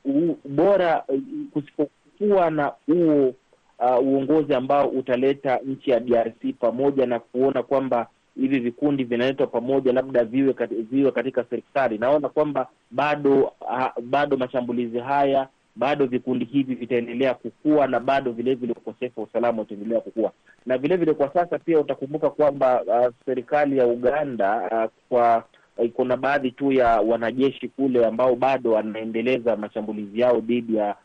bora 0.44 1.04
uh, 1.08 1.20
kusipokuwa 1.52 2.50
na 2.50 2.72
huo 2.86 3.34
uh, 3.78 4.06
uongozi 4.06 4.54
ambao 4.54 4.88
utaleta 4.88 5.58
nchi 5.66 5.90
ya 5.90 6.00
DRC 6.00 6.54
pamoja 6.60 7.06
na 7.06 7.18
kuona 7.20 7.62
kwamba 7.62 8.06
hivi 8.40 8.58
vikundi 8.58 9.04
vinaletwa 9.04 9.46
pamoja, 9.46 9.92
labda 9.92 10.24
viwe 10.24 10.52
katika, 10.52 10.82
viwe 10.82 11.10
katika 11.12 11.44
serikali. 11.50 11.98
Naona 11.98 12.28
kwamba 12.28 12.68
bado 12.90 13.52
ha, 13.68 13.92
bado 14.02 14.36
mashambulizi 14.36 14.98
haya 14.98 15.48
bado 15.78 16.06
vikundi 16.06 16.44
hivi 16.44 16.74
vitaendelea 16.74 17.34
kukua 17.34 17.86
na 17.86 18.00
bado 18.00 18.32
vilevile 18.32 18.72
ukosefu 18.72 19.20
wa 19.20 19.26
usalama 19.26 19.62
utaendelea 19.62 20.00
kukua, 20.00 20.32
na 20.66 20.78
vilevile 20.78 21.14
kwa 21.14 21.32
sasa 21.32 21.58
pia 21.58 21.80
utakumbuka 21.80 22.30
kwamba 22.30 22.82
uh, 22.82 23.14
serikali 23.26 23.78
ya 23.78 23.86
Uganda 23.86 24.56
uh, 24.72 24.90
kwa 25.08 25.44
uh, 25.76 25.90
kuna 25.90 26.16
baadhi 26.16 26.50
tu 26.50 26.72
ya 26.72 27.00
wanajeshi 27.00 27.68
kule 27.68 28.06
ambao 28.06 28.36
bado 28.36 28.72
wanaendeleza 28.72 29.56
mashambulizi 29.56 30.20
yao 30.20 30.40
dhidi 30.40 30.76
ya 30.76 30.96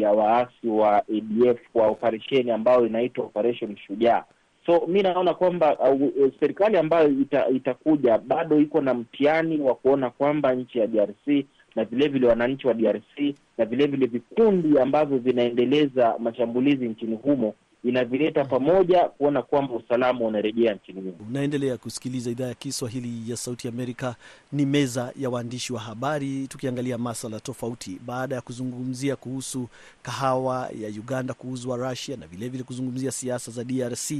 ya 0.00 0.12
waasi 0.12 0.68
wa 0.68 0.96
ADF 0.96 1.58
kwa 1.72 1.86
operesheni 1.86 2.50
ambayo 2.50 2.86
inaitwa 2.86 3.24
Operation 3.24 3.76
Shujaa. 3.76 4.24
So 4.66 4.86
mi 4.86 5.02
naona 5.02 5.34
kwamba 5.34 5.78
uh, 5.78 6.10
serikali 6.40 6.76
ambayo 6.78 7.08
ita, 7.08 7.48
itakuja 7.48 8.18
bado 8.18 8.60
iko 8.60 8.80
na 8.80 8.94
mtihani 8.94 9.60
wa 9.60 9.74
kuona 9.74 10.10
kwamba 10.10 10.54
nchi 10.54 10.78
ya 10.78 10.86
DRC 10.86 11.46
na 11.76 11.84
vilevile 11.84 12.26
wananchi 12.26 12.66
wa 12.66 12.74
DRC 12.74 13.34
na 13.58 13.64
vilevile 13.64 14.06
vikundi 14.06 14.78
ambavyo 14.78 15.18
vinaendeleza 15.18 16.14
mashambulizi 16.18 16.88
nchini 16.88 17.16
humo 17.16 17.54
inavileta 17.84 18.44
pamoja 18.44 19.04
kuona 19.08 19.42
kwamba 19.42 19.74
usalama 19.74 20.20
unarejea 20.24 20.74
nchini 20.74 21.00
humo. 21.00 21.14
Unaendelea 21.28 21.76
kusikiliza 21.76 22.30
idhaa 22.30 22.46
ya 22.46 22.54
Kiswahili 22.54 23.30
ya 23.30 23.36
Sauti 23.36 23.68
Amerika. 23.68 24.14
Ni 24.52 24.66
meza 24.66 25.12
ya 25.16 25.30
waandishi 25.30 25.72
wa 25.72 25.80
habari, 25.80 26.46
tukiangalia 26.48 26.98
masala 26.98 27.40
tofauti. 27.40 28.00
Baada 28.06 28.34
ya 28.34 28.40
kuzungumzia 28.40 29.16
kuhusu 29.16 29.68
kahawa 30.02 30.70
ya 30.80 30.88
Uganda 30.88 31.34
kuuzwa 31.34 31.76
Russia 31.90 32.16
na 32.16 32.26
vilevile 32.26 32.62
kuzungumzia 32.64 33.10
siasa 33.10 33.50
za 33.52 33.64
DRC, 33.64 34.12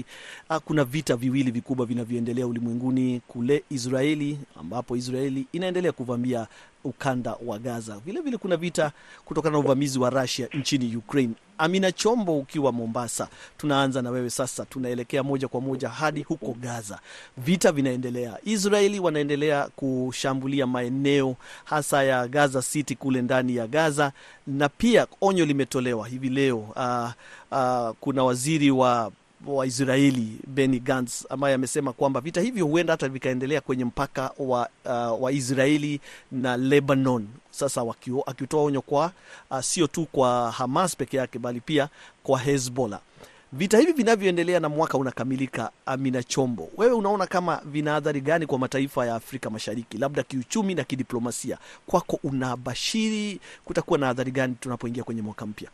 kuna 0.64 0.84
vita 0.84 1.16
viwili 1.16 1.50
vikubwa 1.50 1.86
vinavyoendelea 1.86 2.46
ulimwenguni, 2.46 3.20
kule 3.28 3.64
Israeli 3.70 4.38
ambapo 4.60 4.96
Israeli 4.96 5.46
inaendelea 5.52 5.92
kuvamia 5.92 6.46
ukanda 6.84 7.36
wa 7.46 7.58
Gaza. 7.58 7.92
Vilevile 7.94 8.20
vile 8.22 8.36
kuna 8.36 8.56
vita 8.56 8.92
kutokana 9.24 9.52
na 9.52 9.58
uvamizi 9.58 9.98
wa 9.98 10.10
Russia 10.10 10.48
nchini 10.54 10.96
Ukraine. 10.96 11.34
Amina 11.58 11.92
Chombo, 11.92 12.38
ukiwa 12.38 12.72
Mombasa, 12.72 13.28
tunaanza 13.58 14.02
na 14.02 14.10
wewe 14.10 14.30
sasa. 14.30 14.64
Tunaelekea 14.64 15.22
moja 15.22 15.48
kwa 15.48 15.60
moja 15.60 15.88
hadi 15.88 16.22
huko 16.22 16.56
Gaza. 16.60 16.98
Vita 17.36 17.72
vinaendelea, 17.72 18.38
Israeli 18.44 19.00
wanaendelea 19.00 19.68
kushambulia 19.76 20.66
maeneo 20.66 21.36
hasa 21.64 22.02
ya 22.04 22.28
Gaza 22.28 22.62
City 22.62 22.94
kule 22.96 23.22
ndani 23.22 23.56
ya 23.56 23.66
Gaza, 23.66 24.12
na 24.46 24.68
pia 24.68 25.06
onyo 25.20 25.44
limetolewa 25.44 26.08
hivi 26.08 26.28
leo. 26.28 26.58
Uh, 26.58 27.10
uh, 27.58 27.90
kuna 28.00 28.24
waziri 28.24 28.70
wa 28.70 29.12
wa 29.46 29.66
Israeli 29.66 30.38
Benny 30.46 30.80
Gantz 30.80 31.26
ambaye 31.30 31.54
amesema 31.54 31.92
kwamba 31.92 32.20
vita 32.20 32.40
hivyo 32.40 32.66
huenda 32.66 32.92
hata 32.92 33.08
vikaendelea 33.08 33.60
kwenye 33.60 33.84
mpaka 33.84 34.30
wa, 34.38 34.68
uh, 34.84 35.22
wa 35.22 35.32
Israeli 35.32 36.00
na 36.32 36.56
Lebanon. 36.56 37.26
Sasa 37.50 37.84
akitoa 38.26 38.62
onyo 38.62 38.82
kwa 38.82 39.12
uh, 39.50 39.60
sio 39.60 39.86
tu 39.86 40.06
kwa 40.12 40.50
Hamas 40.50 40.96
peke 40.96 41.16
yake 41.16 41.38
bali 41.38 41.60
pia 41.60 41.88
kwa 42.22 42.38
Hezbollah. 42.38 43.00
Vita 43.52 43.78
hivi 43.78 43.92
vinavyoendelea 43.92 44.60
na 44.60 44.68
mwaka 44.68 44.98
unakamilika, 44.98 45.70
Amina 45.86 46.22
Chombo, 46.22 46.68
wewe 46.76 46.92
unaona 46.92 47.26
kama 47.26 47.62
vina 47.64 47.96
adhari 47.96 48.20
gani 48.20 48.46
kwa 48.46 48.58
mataifa 48.58 49.06
ya 49.06 49.14
Afrika 49.14 49.50
Mashariki, 49.50 49.98
labda 49.98 50.22
kiuchumi 50.22 50.74
na 50.74 50.84
kidiplomasia? 50.84 51.58
Kwako 51.86 52.20
unabashiri 52.24 53.40
kutakuwa 53.64 53.98
na 53.98 54.08
adhari 54.08 54.30
gani 54.30 54.54
tunapoingia 54.60 55.04
kwenye 55.04 55.22
mwaka 55.22 55.46
mpya? 55.46 55.70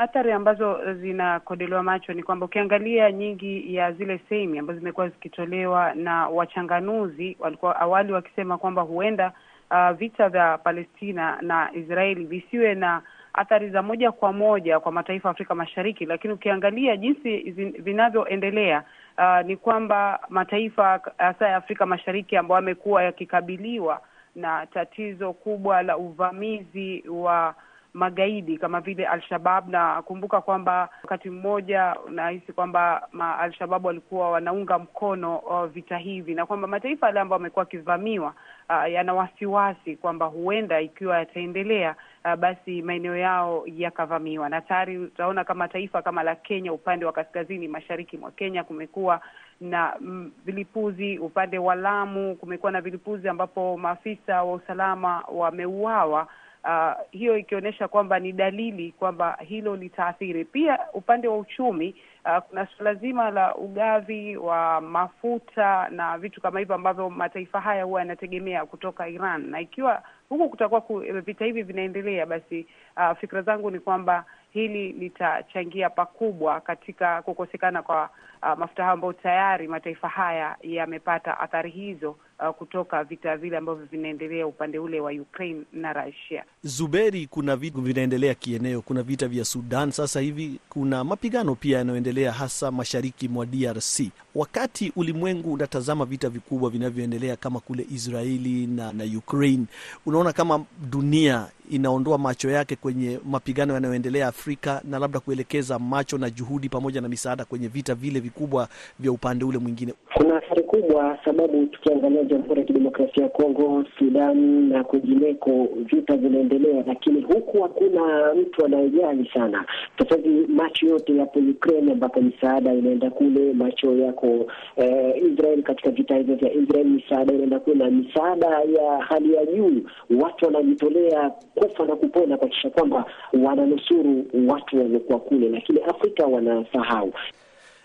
Athari 0.00 0.32
ambazo 0.32 0.94
zinakodelewa 0.94 1.82
macho 1.82 2.12
ni 2.12 2.22
kwamba 2.22 2.46
ukiangalia 2.46 3.12
nyingi 3.12 3.74
ya 3.74 3.92
zile 3.92 4.20
semi 4.28 4.58
ambazo 4.58 4.78
zimekuwa 4.78 5.08
zikitolewa 5.08 5.94
na 5.94 6.28
wachanganuzi, 6.28 7.36
walikuwa 7.40 7.80
awali 7.80 8.12
wakisema 8.12 8.58
kwamba 8.58 8.82
huenda 8.82 9.32
uh, 9.70 9.90
vita 9.90 10.28
vya 10.28 10.58
Palestina 10.58 11.38
na 11.42 11.70
Israeli 11.74 12.24
visiwe 12.24 12.74
na 12.74 13.02
athari 13.32 13.70
za 13.70 13.82
moja 13.82 14.12
kwa 14.12 14.32
moja 14.32 14.80
kwa 14.80 14.92
mataifa 14.92 15.28
ya 15.28 15.32
Afrika 15.32 15.54
Mashariki, 15.54 16.06
lakini 16.06 16.32
ukiangalia 16.34 16.96
jinsi 16.96 17.38
vinavyoendelea 17.78 18.82
uh, 19.18 19.46
ni 19.46 19.56
kwamba 19.56 20.20
mataifa 20.28 21.00
hasa 21.18 21.48
ya 21.48 21.56
Afrika 21.56 21.86
Mashariki 21.86 22.36
ambayo 22.36 22.56
yamekuwa 22.56 23.02
yakikabiliwa 23.02 24.00
na 24.36 24.66
tatizo 24.66 25.32
kubwa 25.32 25.82
la 25.82 25.96
uvamizi 25.96 27.04
wa 27.08 27.54
magaidi 27.94 28.58
kama 28.58 28.80
vile 28.80 29.06
Al-Shabab, 29.06 29.68
na 29.68 30.02
kumbuka 30.02 30.40
kwamba 30.40 30.88
wakati 31.02 31.30
mmoja 31.30 31.96
nahisi 32.10 32.52
kwamba 32.52 33.08
Al-Shabab 33.38 33.84
walikuwa 33.84 34.30
wanaunga 34.30 34.78
mkono 34.78 35.36
uh, 35.38 35.64
vita 35.64 35.98
hivi, 35.98 36.34
na 36.34 36.46
kwamba 36.46 36.68
mataifa 36.68 37.06
yale 37.06 37.20
ambayo 37.20 37.38
wamekuwa 37.38 37.62
wakivamiwa 37.62 38.34
uh, 38.68 38.92
yana 38.92 39.14
wasiwasi 39.14 39.96
kwamba 39.96 40.26
huenda 40.26 40.80
ikiwa 40.80 41.18
yataendelea 41.18 41.94
uh, 42.24 42.34
basi 42.34 42.82
maeneo 42.82 43.16
yao 43.16 43.62
yakavamiwa, 43.66 44.48
na 44.48 44.60
tayari 44.60 44.98
utaona 44.98 45.44
kama 45.44 45.68
taifa 45.68 46.02
kama 46.02 46.22
la 46.22 46.34
Kenya, 46.36 46.72
upande 46.72 47.04
wa 47.06 47.12
kaskazini 47.12 47.68
mashariki 47.68 48.16
mwa 48.18 48.30
Kenya 48.30 48.64
kumekuwa 48.64 49.20
na 49.60 49.96
vilipuzi. 50.44 51.18
Upande 51.18 51.58
wa 51.58 51.74
Lamu 51.74 52.36
kumekuwa 52.36 52.72
na 52.72 52.80
vilipuzi 52.80 53.28
ambapo 53.28 53.76
maafisa 53.76 54.42
wa 54.42 54.52
usalama 54.54 55.22
wameuawa. 55.32 56.26
Uh, 56.64 56.92
hiyo 57.10 57.38
ikionyesha 57.38 57.88
kwamba 57.88 58.18
ni 58.18 58.32
dalili 58.32 58.92
kwamba 58.92 59.38
hilo 59.40 59.76
litaathiri 59.76 60.44
pia 60.44 60.78
upande 60.92 61.28
wa 61.28 61.38
uchumi. 61.38 61.94
uh, 62.24 62.38
kuna 62.38 62.66
suala 62.66 62.94
zima 62.94 63.30
la 63.30 63.54
ugavi 63.54 64.36
wa 64.36 64.80
mafuta 64.80 65.88
na 65.88 66.18
vitu 66.18 66.40
kama 66.40 66.58
hivyo 66.58 66.74
ambavyo 66.74 67.10
mataifa 67.10 67.60
haya 67.60 67.84
huwa 67.84 68.00
yanategemea 68.00 68.66
kutoka 68.66 69.08
Iran, 69.08 69.50
na 69.50 69.60
ikiwa 69.60 70.02
huku 70.28 70.48
kutakuwa 70.48 70.80
ku, 70.80 70.98
vita 70.98 71.44
hivi 71.44 71.62
vinaendelea, 71.62 72.26
basi 72.26 72.66
uh, 72.96 73.16
fikra 73.18 73.42
zangu 73.42 73.70
ni 73.70 73.80
kwamba 73.80 74.24
hili 74.50 74.92
litachangia 74.92 75.90
pakubwa 75.90 76.60
katika 76.60 77.22
kukosekana 77.22 77.82
kwa 77.82 78.10
uh, 78.42 78.58
mafuta 78.58 78.82
hayo 78.82 78.94
ambayo 78.94 79.12
tayari 79.12 79.68
mataifa 79.68 80.08
haya 80.08 80.56
yamepata 80.62 81.40
athari 81.40 81.70
hizo 81.70 82.16
uh, 82.48 82.54
kutoka 82.54 83.04
vita 83.04 83.36
vile 83.36 83.56
ambavyo 83.56 83.86
vinaendelea 83.90 84.46
upande 84.46 84.78
ule 84.78 85.00
wa 85.00 85.12
Ukraine 85.12 85.62
na 85.72 85.92
Russia. 85.92 86.44
Zuberi, 86.62 87.26
kuna 87.26 87.56
vitu 87.56 87.80
vinaendelea 87.80 88.34
kieneo. 88.34 88.80
Kuna 88.82 89.02
vita 89.02 89.28
vya 89.28 89.44
Sudan 89.44 89.90
sasa 89.90 90.20
hivi, 90.20 90.60
kuna 90.68 91.04
mapigano 91.04 91.54
pia 91.54 91.78
yanayoendelea 91.78 92.32
hasa 92.32 92.70
mashariki 92.70 93.28
mwa 93.28 93.46
DRC. 93.46 94.00
Wakati 94.34 94.92
ulimwengu 94.96 95.52
unatazama 95.52 96.04
vita 96.04 96.28
vikubwa 96.28 96.70
vinavyoendelea 96.70 97.36
kama 97.36 97.60
kule 97.60 97.86
Israeli 97.94 98.66
na, 98.66 98.92
na 98.92 99.04
Ukraine, 99.18 99.66
unaona 100.06 100.32
kama 100.32 100.64
dunia 100.90 101.46
inaondoa 101.70 102.18
macho 102.18 102.50
yake 102.50 102.76
kwenye 102.76 103.18
mapigano 103.30 103.74
yanayoendelea 103.74 104.26
Afrika 104.28 104.82
na 104.84 104.98
labda 104.98 105.20
kuelekeza 105.20 105.78
macho 105.78 106.18
na 106.18 106.30
juhudi 106.30 106.68
pamoja 106.68 107.00
na 107.00 107.08
misaada 107.08 107.44
kwenye 107.44 107.68
vita 107.68 107.94
vile 107.94 108.20
vikubwa 108.20 108.68
vya 109.00 109.12
upande 109.12 109.44
ule 109.44 109.58
mwingine. 109.58 109.94
Kuna 110.14 110.36
athari 110.36 110.62
kubwa, 110.62 111.18
sababu 111.24 111.66
tukiangalia 111.66 112.24
Jamhuri 112.30 112.60
ya 112.60 112.66
Kidemokrasia 112.66 113.22
ya 113.22 113.28
Kongo, 113.28 113.84
Sudani 113.98 114.68
na 114.68 114.84
kwingineko, 114.84 115.68
vita 115.76 116.16
vinaendelea, 116.16 116.84
lakini 116.86 117.20
huku 117.20 117.62
hakuna 117.62 118.34
mtu 118.34 118.64
anayejali 118.64 119.30
sana. 119.34 119.64
Sasa 119.98 120.16
hivi 120.16 120.52
macho 120.52 120.86
yote 120.86 121.16
yapo 121.16 121.38
Ukraine, 121.38 121.92
ambapo 121.92 122.20
misaada 122.20 122.74
inaenda 122.74 123.10
kule, 123.10 123.52
macho 123.52 123.96
yako 123.96 124.46
eh, 124.76 125.22
Israel 125.32 125.62
katika 125.62 125.90
vita 125.90 126.16
hivyo 126.16 126.34
vya 126.36 126.52
Israel, 126.52 126.86
misaada 126.86 127.32
inaenda 127.34 127.60
kule, 127.60 127.76
na 127.76 127.90
misaada 127.90 128.46
ya 128.46 128.98
hali 129.08 129.34
ya 129.34 129.46
juu, 129.46 129.82
watu 130.20 130.44
wanajitolea 130.44 131.30
kufa 131.54 131.84
na 131.86 131.96
kupona 131.96 132.36
kuhakikisha 132.36 132.70
kwamba 132.70 133.04
wananusuru 133.44 134.24
watu 134.48 134.78
waliokuwa 134.78 135.18
kule, 135.18 135.48
lakini 135.48 135.80
Afrika 135.82 136.26
wanasahau. 136.26 137.12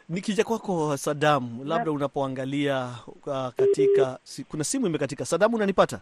Nikija 0.09 0.43
kwako 0.43 0.97
Sadamu, 0.97 1.63
labda 1.65 1.91
unapoangalia 1.91 2.89
uh, 3.07 3.47
katika 3.57 4.19
si, 4.23 4.43
kuna 4.43 4.63
simu 4.63 4.87
imekatika. 4.87 5.25
Sadamu, 5.25 5.55
unanipata? 5.55 5.99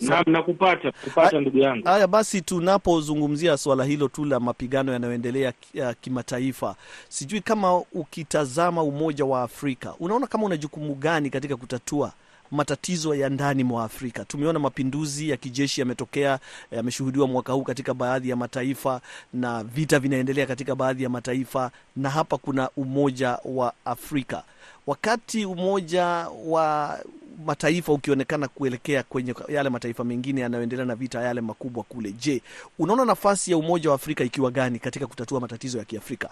Naam, 0.00 0.24
nakupata 0.26 0.92
kupata 1.04 1.40
ndugu 1.40 1.58
yangu. 1.58 1.86
Haya 1.88 2.06
basi, 2.06 2.40
tunapozungumzia 2.40 3.56
swala 3.56 3.84
hilo 3.84 4.08
tu 4.08 4.24
la 4.24 4.40
mapigano 4.40 4.92
yanayoendelea 4.92 5.52
uh, 5.74 5.90
kimataifa, 6.00 6.74
sijui 7.08 7.40
kama 7.40 7.76
ukitazama 7.78 8.82
Umoja 8.82 9.24
wa 9.24 9.42
Afrika 9.42 9.94
unaona 10.00 10.26
kama 10.26 10.44
una 10.44 10.56
jukumu 10.56 10.94
gani 10.94 11.30
katika 11.30 11.56
kutatua 11.56 12.12
matatizo 12.50 13.14
ya 13.14 13.28
ndani 13.28 13.64
mwa 13.64 13.84
Afrika. 13.84 14.24
Tumeona 14.24 14.58
mapinduzi 14.58 15.28
ya 15.30 15.36
kijeshi 15.36 15.80
yametokea, 15.80 16.38
yameshuhudiwa 16.72 17.26
mwaka 17.26 17.52
huu 17.52 17.62
katika 17.62 17.94
baadhi 17.94 18.28
ya 18.28 18.36
mataifa 18.36 19.00
na 19.32 19.64
vita 19.64 19.98
vinaendelea 19.98 20.46
katika 20.46 20.74
baadhi 20.74 21.02
ya 21.02 21.08
mataifa, 21.08 21.70
na 21.96 22.10
hapa 22.10 22.38
kuna 22.38 22.70
Umoja 22.76 23.38
wa 23.44 23.72
Afrika. 23.84 24.42
Wakati 24.86 25.44
Umoja 25.44 26.04
wa 26.46 26.98
Mataifa 27.46 27.92
ukionekana 27.92 28.48
kuelekea 28.48 29.02
kwenye 29.02 29.34
yale 29.48 29.68
mataifa 29.70 30.04
mengine 30.04 30.40
yanayoendelea 30.40 30.84
na 30.86 30.94
vita 30.94 31.22
yale 31.22 31.40
makubwa 31.40 31.84
kule, 31.84 32.12
je, 32.12 32.42
unaona 32.78 33.04
nafasi 33.04 33.50
ya 33.50 33.56
Umoja 33.56 33.88
wa 33.88 33.94
Afrika 33.94 34.24
ikiwa 34.24 34.50
gani 34.50 34.78
katika 34.78 35.06
kutatua 35.06 35.40
matatizo 35.40 35.78
ya 35.78 35.84
Kiafrika? 35.84 36.30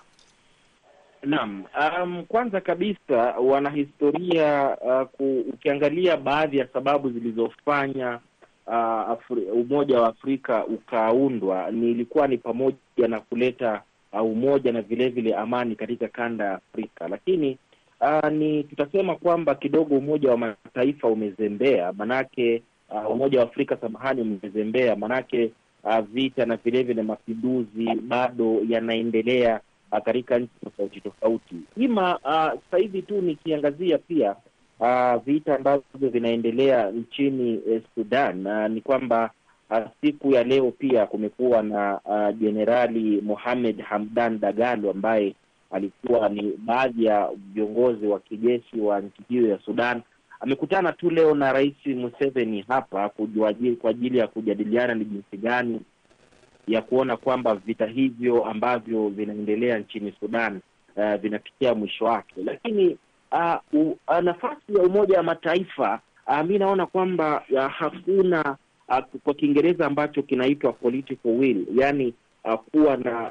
Naam, 1.27 1.65
um, 2.03 2.25
kwanza 2.29 2.61
kabisa 2.61 3.17
wanahistoria 3.39 4.77
uh, 4.81 5.09
ku, 5.09 5.45
ukiangalia 5.53 6.17
baadhi 6.17 6.59
ya 6.59 6.67
sababu 6.73 7.11
zilizofanya 7.11 8.21
uh, 8.67 8.75
Afri, 9.11 9.43
Umoja 9.45 10.01
wa 10.01 10.09
Afrika 10.09 10.67
ukaundwa 10.67 11.71
ni 11.71 11.91
ilikuwa 11.91 12.29
ni 12.29 12.39
pamoja 12.39 12.77
na 13.09 13.21
kuleta 13.21 13.83
uh, 14.13 14.23
umoja 14.23 14.73
na 14.73 14.83
vilevile 14.83 15.23
vile 15.23 15.37
amani 15.37 15.77
katika 15.77 16.09
kanda 16.09 16.45
ya 16.45 16.55
Afrika, 16.55 17.09
lakini 17.09 17.59
uh, 18.01 18.31
ni 18.31 18.65
tutasema 18.65 19.17
kwamba 19.17 19.55
kidogo 19.55 19.99
Umoja 19.99 20.31
wa 20.31 20.37
Mataifa 20.37 21.09
umezembea, 21.09 21.93
manake 21.93 22.63
uh, 22.91 23.11
Umoja 23.11 23.39
wa 23.41 23.45
Afrika 23.45 23.77
samahani, 23.77 24.21
umezembea 24.23 24.97
manake 24.97 25.51
uh, 25.85 25.99
vita 25.99 26.47
na 26.47 26.57
vile 26.57 26.83
vile 26.83 27.03
mapinduzi 27.03 27.95
bado 28.03 28.61
yanaendelea 28.69 29.61
katika 30.05 30.39
nchi 30.39 30.53
tofauti 30.65 31.01
tofauti. 31.01 31.57
Ima 31.77 32.17
uh, 32.19 32.61
sasa 32.65 32.77
hivi 32.79 33.03
tu 33.03 33.21
nikiangazia 33.23 33.99
pia 33.99 34.37
uh, 34.81 35.23
vita 35.25 35.57
ambavyo 35.57 35.83
vinaendelea 36.11 36.91
nchini 36.91 37.61
eh, 37.71 37.83
Sudan 37.95 38.47
uh, 38.47 38.67
ni 38.71 38.81
kwamba 38.81 39.31
uh, 39.71 39.79
siku 40.01 40.31
ya 40.33 40.45
leo 40.45 40.71
pia 40.71 41.07
kumekuwa 41.07 41.63
na 41.63 42.01
jenerali 42.39 43.19
uh, 43.19 43.25
Mohamed 43.25 43.81
Hamdan 43.81 44.41
Dagalo 44.41 44.91
ambaye 44.91 45.35
alikuwa 45.71 46.29
ni 46.29 46.53
baadhi 46.59 47.05
ya 47.05 47.31
viongozi 47.55 48.07
wa 48.07 48.21
kijeshi 48.21 48.81
wa 48.81 49.01
nchi 49.01 49.23
hiyo 49.29 49.49
ya 49.49 49.59
Sudan. 49.59 50.03
Amekutana 50.41 50.93
tu 50.93 51.11
leo 51.11 51.35
na 51.35 51.53
Rais 51.53 51.87
Museveni 51.87 52.65
hapa 52.69 53.09
kwa 53.81 53.91
ajili 53.91 54.19
ya 54.19 54.27
kujadiliana 54.27 54.95
ni 54.95 55.05
jinsi 55.05 55.37
gani 55.37 55.81
ya 56.67 56.83
kuona 56.83 57.17
kwamba 57.17 57.55
vita 57.55 57.87
hivyo 57.87 58.45
ambavyo 58.45 59.09
vinaendelea 59.09 59.79
nchini 59.79 60.15
Sudan 60.21 60.61
uh, 60.97 61.15
vinafikia 61.15 61.75
mwisho 61.75 62.05
wake, 62.05 62.35
lakini 62.45 62.99
uh, 63.33 63.55
uh, 64.09 64.19
nafasi 64.23 64.75
ya 64.77 64.83
Umoja 64.83 65.17
wa 65.17 65.23
Mataifa 65.23 66.01
uh, 66.27 66.43
mi 66.43 66.59
naona 66.59 66.87
kwamba 66.87 67.43
uh, 67.51 67.67
hakuna 67.71 68.57
uh, 68.89 68.99
kwa 69.25 69.35
Kiingereza 69.35 69.87
ambacho 69.87 70.23
kinaitwa 70.23 70.73
political 70.73 71.29
will, 71.31 71.67
yani 71.75 72.15
uh, 72.45 72.55
kuwa 72.55 72.97
na 72.97 73.31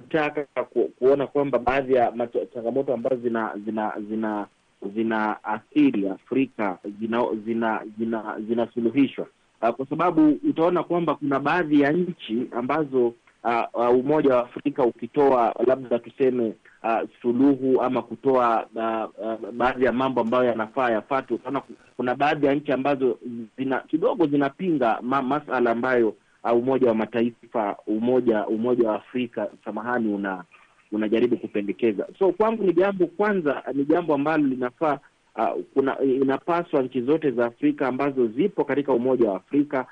kutaka 0.00 0.46
uh, 0.56 0.68
ku, 0.68 0.88
kuona 0.98 1.26
kwamba 1.26 1.58
baadhi 1.58 1.94
ya 1.94 2.12
changamoto 2.54 2.94
ambazo 2.94 3.16
zina 3.16 3.52
zina 3.64 3.92
zina 4.08 4.46
zina 4.94 5.44
athiri 5.44 6.08
Afrika 6.08 6.78
zinasuluhishwa 7.00 7.36
zina, 7.44 7.84
zina, 7.98 8.40
zina 8.48 9.26
Uh, 9.62 9.68
kwa 9.70 9.86
sababu 9.86 10.38
utaona 10.48 10.82
kwamba 10.82 11.14
kuna 11.14 11.40
baadhi 11.40 11.80
ya 11.80 11.92
nchi 11.92 12.46
ambazo 12.56 13.06
uh, 13.44 13.62
uh, 13.74 13.90
Umoja 13.90 14.34
wa 14.36 14.42
Afrika 14.44 14.84
ukitoa 14.84 15.54
labda 15.66 15.98
tuseme 15.98 16.52
uh, 16.84 17.08
suluhu 17.22 17.82
ama 17.82 18.02
kutoa 18.02 18.66
uh, 18.74 19.26
uh, 19.26 19.50
baadhi 19.52 19.84
ya 19.84 19.92
mambo 19.92 20.20
ambayo 20.20 20.44
yanafaa 20.44 20.90
yafuate, 20.90 21.34
utaona 21.34 21.62
kuna 21.96 22.14
baadhi 22.14 22.46
ya 22.46 22.54
nchi 22.54 22.72
ambazo 22.72 23.18
zina 23.58 23.80
kidogo 23.80 24.26
zinapinga 24.26 24.98
ma, 25.02 25.22
masala 25.22 25.70
ambayo 25.70 26.08
uh, 26.44 26.52
Umoja 26.52 26.88
wa 26.88 26.94
Mataifa 26.94 27.76
umoja 27.86 28.46
Umoja 28.46 28.88
wa 28.88 28.94
Afrika 28.96 29.48
samahani, 29.64 30.14
una 30.14 30.44
unajaribu 30.92 31.36
kupendekeza. 31.36 32.06
So 32.18 32.32
kwangu 32.32 32.62
ni 32.62 32.72
jambo 32.72 33.06
kwanza, 33.06 33.62
ni 33.74 33.84
jambo 33.84 34.14
ambalo 34.14 34.46
linafaa 34.46 34.98
Uh, 35.38 35.62
kuna 35.74 36.00
inapaswa 36.00 36.82
nchi 36.82 37.00
zote 37.02 37.30
za 37.30 37.46
Afrika 37.46 37.88
ambazo 37.88 38.26
zipo 38.26 38.64
katika 38.64 38.92
Umoja 38.92 39.30
wa 39.30 39.36
Afrika 39.36 39.86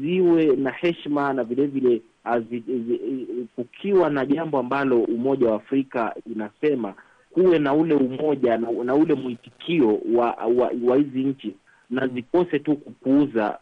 ziwe 0.00 0.56
na 0.56 0.70
heshima 0.70 1.32
na 1.32 1.44
vile 1.44 1.66
vile 1.66 2.02
kukiwa 3.56 4.10
na 4.10 4.26
jambo 4.26 4.58
ambalo 4.58 5.00
Umoja 5.02 5.48
wa 5.50 5.56
Afrika 5.56 6.14
inasema 6.34 6.94
kuwe 7.30 7.58
na 7.58 7.74
ule 7.74 7.94
umoja 7.94 8.58
na, 8.58 8.70
na 8.84 8.94
ule 8.94 9.14
mwitikio 9.14 10.00
wa 10.14 10.30
wa 10.84 10.96
hizi 10.96 11.24
nchi 11.24 11.54
na 11.90 12.06
zikose 12.06 12.58
tu 12.58 12.76
kupuuza 12.76 13.58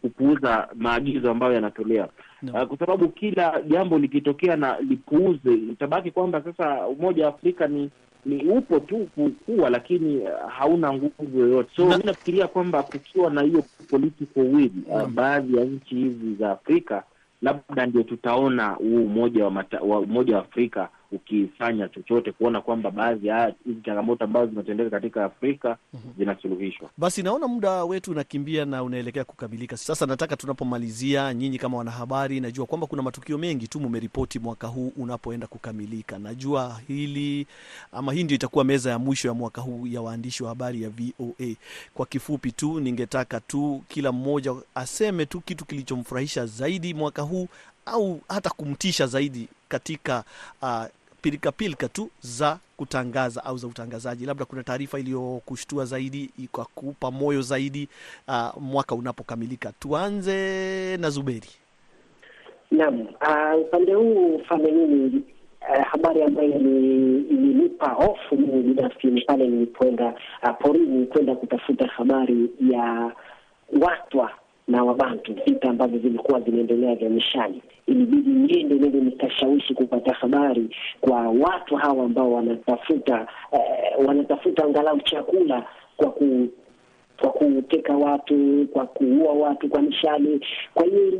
kupuuza 0.00 0.68
maagizo 0.74 1.30
ambayo 1.30 1.52
yanatolewa 1.52 2.08
no. 2.42 2.52
Uh, 2.52 2.62
kwa 2.62 2.78
sababu 2.78 3.08
kila 3.08 3.62
jambo 3.62 3.98
likitokea 3.98 4.56
na 4.56 4.80
lipuuze, 4.80 5.54
itabaki 5.54 6.10
kwamba 6.10 6.42
sasa 6.42 6.86
Umoja 6.86 7.24
wa 7.26 7.34
Afrika 7.34 7.66
ni 7.66 7.90
ni 8.26 8.44
upo 8.48 8.80
tu 8.80 9.08
kukua, 9.14 9.70
lakini 9.70 10.22
hauna 10.48 10.92
nguvu 10.92 11.38
yoyote. 11.38 11.70
So 11.76 11.84
mi 11.86 12.04
nafikiria 12.04 12.46
kwamba 12.46 12.82
kukiwa 12.82 13.30
na 13.30 13.42
hiyo 13.42 13.64
political 13.90 14.40
will 14.40 14.70
uh, 14.88 15.06
baadhi 15.06 15.56
ya 15.56 15.64
nchi 15.64 15.94
hizi 15.94 16.34
za 16.34 16.50
Afrika 16.50 17.02
labda 17.42 17.86
ndio 17.86 18.02
tutaona 18.02 18.68
huu 18.68 19.04
umoja 19.04 19.44
wa, 19.44 19.50
mata, 19.50 19.80
wa 19.80 19.98
umoja 20.00 20.34
wa 20.36 20.40
Afrika 20.42 20.88
ukifanya 21.12 21.88
chochote 21.88 22.32
kuona 22.32 22.60
kwamba 22.60 22.90
baadhi 22.90 23.26
ya 23.26 23.54
hizi 23.66 23.80
changamoto 23.84 24.24
ambazo 24.24 24.46
zinatendeka 24.50 24.90
katika 24.90 25.24
Afrika 25.24 25.76
zinasuluhishwa. 26.18 26.90
Basi 26.98 27.22
naona 27.22 27.48
muda 27.48 27.84
wetu 27.84 28.10
unakimbia 28.10 28.64
na 28.64 28.82
unaelekea 28.82 29.24
kukamilika. 29.24 29.76
Sasa 29.76 30.06
nataka 30.06 30.36
tunapomalizia, 30.36 31.34
nyinyi 31.34 31.58
kama 31.58 31.78
wanahabari, 31.78 32.40
najua 32.40 32.66
kwamba 32.66 32.86
kuna 32.86 33.02
matukio 33.02 33.38
mengi 33.38 33.68
tu 33.68 33.80
mumeripoti 33.80 34.38
mwaka 34.38 34.66
huu 34.66 34.92
unapoenda 34.96 35.46
kukamilika. 35.46 36.18
Najua 36.18 36.80
hili 36.88 37.46
ama 37.92 38.12
hii 38.12 38.24
ndio 38.24 38.34
itakuwa 38.34 38.64
meza 38.64 38.90
ya 38.90 38.98
mwisho 38.98 39.28
ya 39.28 39.34
mwaka 39.34 39.60
huu 39.60 39.86
ya 39.86 40.00
waandishi 40.02 40.42
wa 40.42 40.48
habari 40.48 40.82
ya 40.82 40.90
VOA. 40.90 41.54
Kwa 41.94 42.06
kifupi 42.06 42.52
tu, 42.52 42.80
ningetaka 42.80 43.40
tu 43.40 43.82
kila 43.88 44.12
mmoja 44.12 44.54
aseme 44.74 45.26
tu 45.26 45.40
kitu 45.40 45.64
kilichomfurahisha 45.64 46.46
zaidi 46.46 46.94
mwaka 46.94 47.22
huu 47.22 47.48
au 47.86 48.20
hata 48.28 48.50
kumtisha 48.50 49.06
zaidi 49.06 49.48
katika 49.68 50.24
uh, 50.62 50.84
pilika 51.22 51.52
tu 51.88 52.10
za 52.20 52.58
kutangaza 52.76 53.44
au 53.44 53.56
za 53.58 53.66
utangazaji, 53.66 54.26
labda 54.26 54.44
kuna 54.44 54.62
taarifa 54.62 54.98
iliyokushtua 54.98 55.84
zaidi 55.84 56.30
ikakupa 56.38 57.10
moyo 57.10 57.42
zaidi 57.42 57.88
uh, 58.28 58.62
mwaka 58.62 58.94
unapokamilika. 58.94 59.72
Tuanze 59.80 60.96
na 60.96 61.10
Zuberi. 61.10 61.48
Naam, 62.70 63.00
upande 63.60 63.94
uh, 63.96 64.02
huu 64.02 64.42
fane 64.48 64.70
nini? 64.70 65.22
Uh, 65.70 65.84
habari 65.86 66.22
ambayo 66.22 66.48
ilinipa 66.50 67.88
hofu 67.88 68.36
mimi 68.36 68.62
binafsi 68.62 69.06
ni 69.06 69.20
pale 69.20 69.48
nilipoenda 69.48 70.14
uh, 70.42 70.50
porini 70.60 71.06
kwenda 71.06 71.34
kutafuta 71.34 71.86
habari 71.86 72.50
ya 72.70 73.12
Watwa 73.80 74.30
na 74.68 74.84
Wabantu, 74.84 75.34
vita 75.46 75.70
ambavyo 75.70 75.98
vilikuwa 75.98 76.40
vinaendelea 76.40 76.94
vya 76.94 77.10
mishani. 77.10 77.62
Ilibidi 77.86 78.30
niende 78.30 78.74
niende 78.74 79.00
nikashawishi 79.00 79.74
kupata 79.74 80.12
habari 80.14 80.76
kwa 81.00 81.28
watu 81.28 81.76
hawa 81.76 82.04
ambao 82.04 82.32
wanatafuta 82.32 83.26
eh, 83.52 84.06
wanatafuta 84.06 84.64
angalau 84.64 85.00
chakula 85.00 85.66
kwa 85.96 86.10
ku 86.10 86.48
kwa 87.20 87.30
kuteka 87.30 87.96
watu, 87.96 88.66
kwa 88.72 88.86
kuua 88.86 89.32
watu 89.32 89.68
kwa 89.68 89.82
mishale. 89.82 90.40
Kwa 90.74 90.84
hiyo 90.86 91.10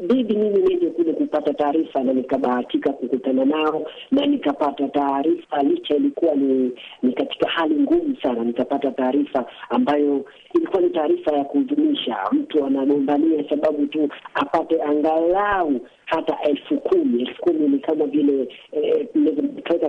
ilibidi 0.00 0.36
mimi 0.36 0.58
nije 0.62 0.90
kule 0.90 1.12
kupata 1.12 1.54
taarifa, 1.54 2.02
na 2.02 2.12
nikabahatika 2.12 2.92
kukutana 2.92 3.44
nao 3.44 3.86
na 4.10 4.26
nikapata 4.26 4.88
taarifa, 4.88 5.62
licha 5.62 5.96
ilikuwa 5.96 6.34
ni, 6.34 6.72
ni 7.02 7.12
katika 7.12 7.48
hali 7.50 7.74
ngumu 7.74 8.16
sana. 8.22 8.44
Nikapata 8.44 8.90
taarifa 8.90 9.46
ambayo 9.70 10.24
ilikuwa 10.54 10.82
ni 10.82 10.90
taarifa 10.90 11.32
ya 11.36 11.44
kuhuzunisha. 11.44 12.16
Mtu 12.32 12.64
anagombania 12.64 13.48
sababu 13.48 13.86
tu 13.86 14.08
apate 14.34 14.82
angalau 14.82 15.80
hata 16.04 16.38
elfu 16.42 16.76
kumi. 16.76 17.20
Elfu 17.22 17.42
kumi 17.42 17.68
ni 17.68 17.78
kama 17.78 18.06
vile 18.06 18.48
eh, 18.72 19.06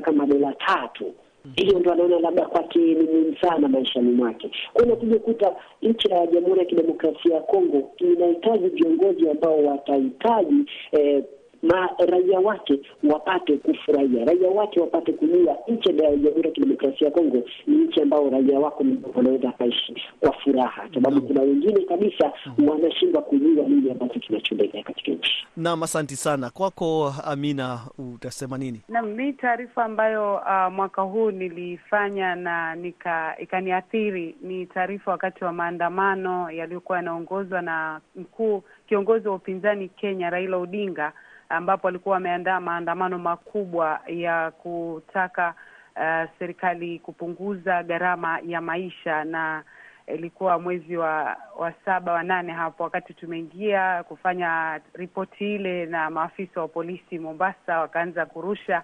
kama 0.02 0.26
dola 0.26 0.54
tatu 0.54 1.14
hiyo 1.56 1.80
ndo 1.80 1.92
anaona 1.92 2.20
labda 2.20 2.46
kwake 2.46 2.80
ni 2.80 2.96
muhimu 2.96 3.36
sana 3.42 3.68
maishani 3.68 4.12
mwake. 4.12 4.52
Kwa 4.74 4.84
hiyo 4.84 4.96
kuja 4.96 5.20
kuta 5.20 5.56
nchi 5.82 6.08
ya 6.12 6.28
Jamhuri 6.28 6.60
ya 6.60 6.66
Kidemokrasia 6.66 7.36
ya 7.36 7.42
Kongo 7.42 7.92
inahitaji 7.98 8.68
viongozi 8.70 9.30
ambao 9.30 9.64
watahitaji 9.64 10.66
eh, 10.92 11.24
ma 11.64 11.90
raia 12.08 12.40
wake 12.40 12.80
wapate 13.04 13.58
kufurahia, 13.58 14.26
raia 14.26 14.50
wake 14.50 14.80
wapate 14.80 15.14
kulia. 15.14 15.56
nchi 15.68 15.90
ya 15.90 15.96
Jamhuri 16.16 16.48
ya 16.48 16.52
Kidemokrasia 16.52 17.08
ya 17.08 17.14
Kongo 17.14 17.44
ni 17.68 17.76
nchi 17.78 18.02
ambao 18.02 18.30
raia 18.30 18.60
wako 18.60 18.86
wanaweza 19.16 19.50
akaishi 19.50 19.96
kwa 20.20 20.34
furaha, 20.34 20.90
sababu 20.94 21.22
kuna 21.22 21.42
wengine 21.42 21.82
kabisa 21.86 22.32
wanashindwa 22.68 23.22
kujua 23.22 23.66
nini 23.68 23.92
ambacho 23.92 24.20
kinachoendelea 24.20 24.84
katika 24.84 25.12
nchi. 25.12 25.32
Naam, 25.58 25.84
asanti 25.84 26.16
sana 26.16 26.50
kwako. 26.50 27.14
Amina, 27.26 27.80
utasema 28.14 28.58
nini? 28.58 28.82
Naam, 28.90 29.06
mi 29.06 29.34
taarifa 29.34 29.86
ambayo 29.86 30.36
uh, 30.36 30.74
mwaka 30.74 31.02
huu 31.02 31.32
nilifanya 31.32 32.36
na 32.36 32.76
nika 32.76 33.36
ikaniathiri 33.40 34.36
ni 34.42 34.66
taarifa 34.66 35.12
wakati 35.12 35.44
wa 35.44 35.54
maandamano 35.54 36.52
yaliyokuwa 36.52 36.98
yanaongozwa 36.98 37.62
na 37.62 38.02
mkuu 38.16 38.64
kiongozi 38.88 39.28
wa 39.28 39.36
upinzani 39.36 39.90
Kenya 39.90 40.30
Raila 40.30 40.58
Odinga 40.58 41.14
ambapo 41.52 41.88
alikuwa 41.88 42.14
wameandaa 42.14 42.60
maandamano 42.60 43.20
makubwa 43.20 44.00
ya 44.08 44.52
kutaka 44.52 45.54
uh, 45.96 46.30
serikali 46.40 47.00
kupunguza 47.00 47.84
gharama 47.84 48.40
ya 48.46 48.62
maisha, 48.62 49.24
na 49.24 49.64
ilikuwa 50.08 50.60
mwezi 50.60 50.98
wa 50.98 51.38
wa 51.58 51.74
saba 51.86 52.12
wa 52.14 52.24
nane 52.24 52.54
hapo, 52.54 52.84
wakati 52.84 53.14
tumeingia 53.14 54.04
kufanya 54.04 54.80
ripoti 54.94 55.56
ile, 55.56 55.86
na 55.86 56.10
maafisa 56.10 56.62
wa 56.62 56.68
polisi 56.68 57.20
Mombasa 57.20 57.80
wakaanza 57.80 58.26
kurusha 58.26 58.84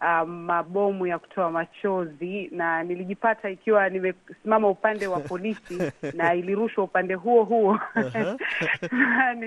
uh, 0.00 0.28
mabomu 0.28 1.06
ya 1.06 1.18
kutoa 1.18 1.50
machozi, 1.50 2.48
na 2.52 2.82
nilijipata 2.82 3.50
ikiwa 3.50 3.88
nimesimama 3.88 4.68
upande 4.68 5.06
wa 5.06 5.20
polisi 5.30 5.92
na 6.14 6.34
ilirushwa 6.34 6.84
upande 6.84 7.14
huo 7.14 7.44
huo 7.44 7.80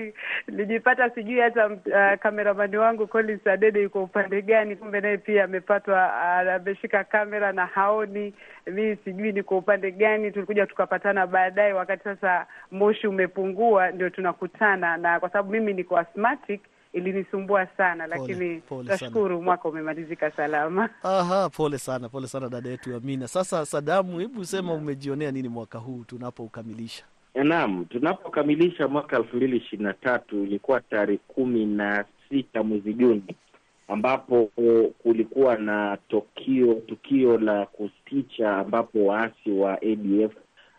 nilijipata 0.48 1.10
sijui 1.10 1.40
hata 1.40 1.66
uh, 1.66 2.18
kameramani 2.20 2.76
wangu 2.76 3.06
Collins 3.06 3.46
Adede 3.46 3.82
yuko 3.82 4.02
upande 4.04 4.42
gani, 4.42 4.76
kumbe 4.76 5.00
naye 5.00 5.18
pia 5.18 5.44
amepatwa 5.44 6.12
ameshika 6.54 7.00
uh, 7.00 7.06
kamera 7.06 7.52
na 7.52 7.66
haoni. 7.66 8.34
Mi 8.66 8.96
sijui 9.04 9.32
niko 9.32 9.58
upande 9.58 9.90
gani. 9.90 10.30
Tulikuja 10.30 10.66
tukapatana 10.66 11.26
baadaye, 11.26 11.72
wakati 11.72 12.04
sasa 12.04 12.46
moshi 12.70 13.06
umepungua, 13.06 13.90
ndio 13.90 14.10
tunakutana, 14.10 14.96
na 14.96 15.20
kwa 15.20 15.28
sababu 15.28 15.50
mimi 15.50 15.72
niko 15.74 15.98
asthmatic 15.98 16.60
ilinisumbua 16.92 17.66
sana 17.76 18.06
lakini 18.06 18.62
nashukuru 18.84 19.42
mwaka 19.42 19.68
umemalizika 19.68 20.30
salama. 20.30 20.88
Aha, 21.02 21.50
pole 21.50 21.78
sana, 21.78 22.08
pole 22.08 22.26
sana 22.26 22.48
dada 22.48 22.70
yetu 22.70 22.94
Amina. 22.96 23.28
Sasa 23.28 23.66
Sadamu, 23.66 24.18
hebu 24.18 24.44
sema 24.44 24.74
umejionea 24.74 25.30
nini 25.30 25.48
mwaka 25.48 25.78
huu 25.78 26.04
tunapoukamilisha? 26.06 27.04
Naam, 27.34 27.84
tunapokamilisha 27.84 28.88
mwaka 28.88 29.16
elfu 29.16 29.36
mbili 29.36 29.56
ishirini 29.56 29.84
na 29.88 29.92
tatu 29.94 30.42
ilikuwa 30.44 30.80
tarehe 30.80 31.18
kumi 31.28 31.66
na 31.66 32.04
sita 32.28 32.62
mwezi 32.62 32.94
Juni 32.94 33.22
ambapo 33.88 34.50
kulikuwa 35.02 35.56
na 35.56 35.98
tokio 36.08 36.74
tukio 36.74 37.38
la 37.38 37.66
kusticha 37.66 38.56
ambapo 38.56 39.06
waasi 39.06 39.50
wa 39.50 39.82
ADF 39.82 40.32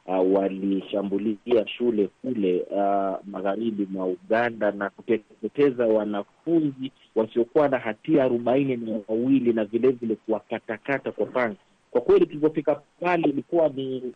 uh, 0.05 0.33
walishambulia 0.33 1.67
shule 1.67 2.09
kule 2.21 2.61
uh, 2.71 3.15
magharibi 3.27 3.87
mwa 3.91 4.05
Uganda 4.05 4.71
na 4.71 4.89
kuteketeza 4.89 5.85
wanafunzi 5.87 6.91
wasiokuwa 7.15 7.67
na 7.69 7.77
hatia 7.79 8.23
arobaini 8.23 8.77
na 8.77 8.99
wawili 9.07 9.53
na 9.53 9.65
vilevile 9.65 10.15
kuwakatakata 10.15 11.11
kwa 11.11 11.25
panga. 11.25 11.55
Kwa 11.91 12.01
kweli 12.01 12.25
tulivyofika 12.25 12.81
pale 12.99 13.29
ilikuwa 13.29 13.69
ni 13.69 14.13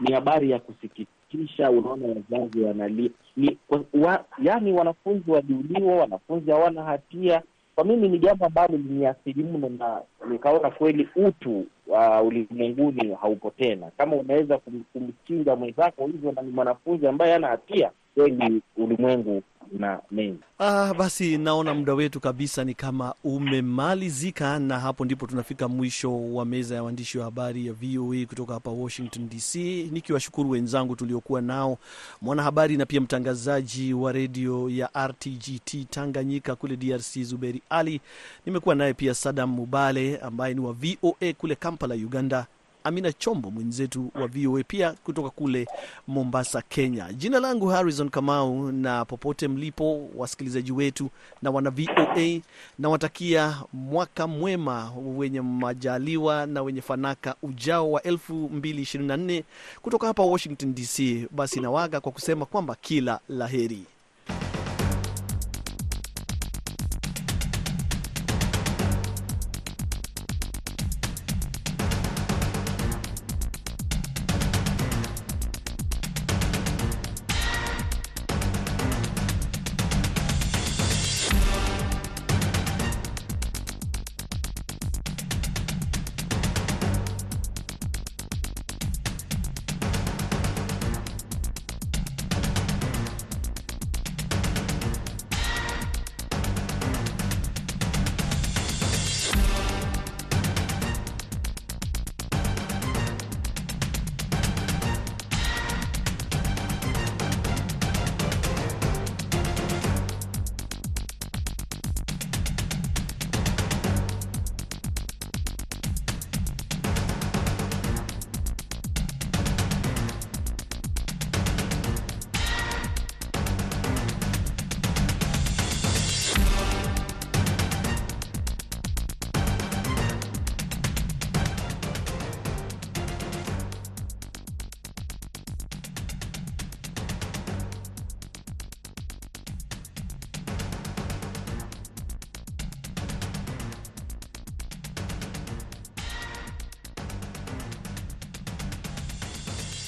ni 0.00 0.12
habari 0.12 0.50
ya 0.50 0.58
kusikitisha. 0.58 1.70
Unaona, 1.70 2.06
wazazi 2.08 2.60
wanalia 2.60 3.10
ni 3.36 3.58
wa, 3.94 4.24
yaani 4.42 4.72
wanafunzi 4.72 5.30
waliuliwa, 5.30 5.96
wanafunzi 5.96 6.50
hawana 6.50 6.82
hatia. 6.82 7.42
Kwa 7.74 7.84
mimi 7.84 8.08
ni 8.08 8.18
jambo 8.18 8.46
ambalo 8.46 8.76
liniathiri 8.76 9.42
mno, 9.42 9.68
na 9.68 10.00
nikaona 10.30 10.70
kweli 10.70 11.08
utu 11.16 11.66
uh, 11.86 12.26
ulimwenguni 12.26 13.14
haupo 13.20 13.50
tena. 13.50 13.90
Kama 13.96 14.16
unaweza 14.16 14.58
kum, 14.58 14.84
kumchinja 14.92 15.56
mwenzako 15.56 16.06
hivyo 16.06 16.32
na 16.32 16.42
ni 16.42 16.50
mwanafunzi 16.50 17.06
ambaye 17.06 17.32
hana 17.32 17.48
hatia, 17.48 17.90
kweli 18.14 18.62
ulimwengu 18.76 19.42
na 19.72 20.00
mengi. 20.10 20.38
Ah, 20.58 20.94
basi 20.94 21.38
naona 21.38 21.74
muda 21.74 21.94
wetu 21.94 22.20
kabisa 22.20 22.64
ni 22.64 22.74
kama 22.74 23.14
umemalizika, 23.24 24.58
na 24.58 24.80
hapo 24.80 25.04
ndipo 25.04 25.26
tunafika 25.26 25.68
mwisho 25.68 26.32
wa 26.34 26.44
meza 26.44 26.74
ya 26.74 26.82
waandishi 26.82 27.18
wa 27.18 27.24
habari 27.24 27.66
ya 27.66 27.72
VOA 27.72 28.26
kutoka 28.26 28.54
hapa 28.54 28.70
Washington 28.70 29.28
DC, 29.28 29.54
nikiwashukuru 29.92 30.50
wenzangu 30.50 30.96
tuliokuwa 30.96 31.40
nao, 31.40 31.78
mwanahabari 32.22 32.76
na 32.76 32.86
pia 32.86 33.00
mtangazaji 33.00 33.94
wa 33.94 34.12
redio 34.12 34.70
ya 34.70 34.90
RTGT 35.06 35.90
Tanganyika 35.90 36.56
kule 36.56 36.76
DRC 36.76 37.22
Zuberi 37.22 37.62
Ali. 37.70 38.00
Nimekuwa 38.46 38.74
naye 38.74 38.94
pia 38.94 39.14
Sadam 39.14 39.50
Mubale 39.50 40.18
ambaye 40.18 40.54
ni 40.54 40.60
wa 40.60 40.72
VOA 40.72 41.32
kule 41.38 41.54
Kampala, 41.54 41.94
Uganda. 41.94 42.46
Amina 42.84 43.12
Chombo 43.12 43.50
mwenzetu 43.50 44.10
wa 44.14 44.26
VOA 44.26 44.62
pia 44.62 44.92
kutoka 44.92 45.30
kule 45.30 45.66
Mombasa, 46.08 46.62
Kenya. 46.62 47.12
Jina 47.12 47.40
langu 47.40 47.66
Harrison 47.66 48.10
Kamau, 48.10 48.72
na 48.72 49.04
popote 49.04 49.48
mlipo 49.48 50.08
wasikilizaji 50.16 50.72
wetu 50.72 51.10
na 51.42 51.50
wana 51.50 51.70
VOA, 51.70 52.40
nawatakia 52.78 53.56
mwaka 53.72 54.26
mwema 54.26 54.92
wenye 55.16 55.40
majaliwa 55.40 56.46
na 56.46 56.62
wenye 56.62 56.80
fanaka 56.82 57.34
ujao 57.42 57.90
wa 57.90 58.00
2024 58.00 59.42
kutoka 59.82 60.06
hapa 60.06 60.22
Washington 60.22 60.74
DC. 60.74 61.28
Basi 61.30 61.60
nawaga 61.60 62.00
kwa 62.00 62.12
kusema 62.12 62.46
kwamba 62.46 62.74
kila 62.80 63.20
la 63.28 63.46
heri. 63.46 63.84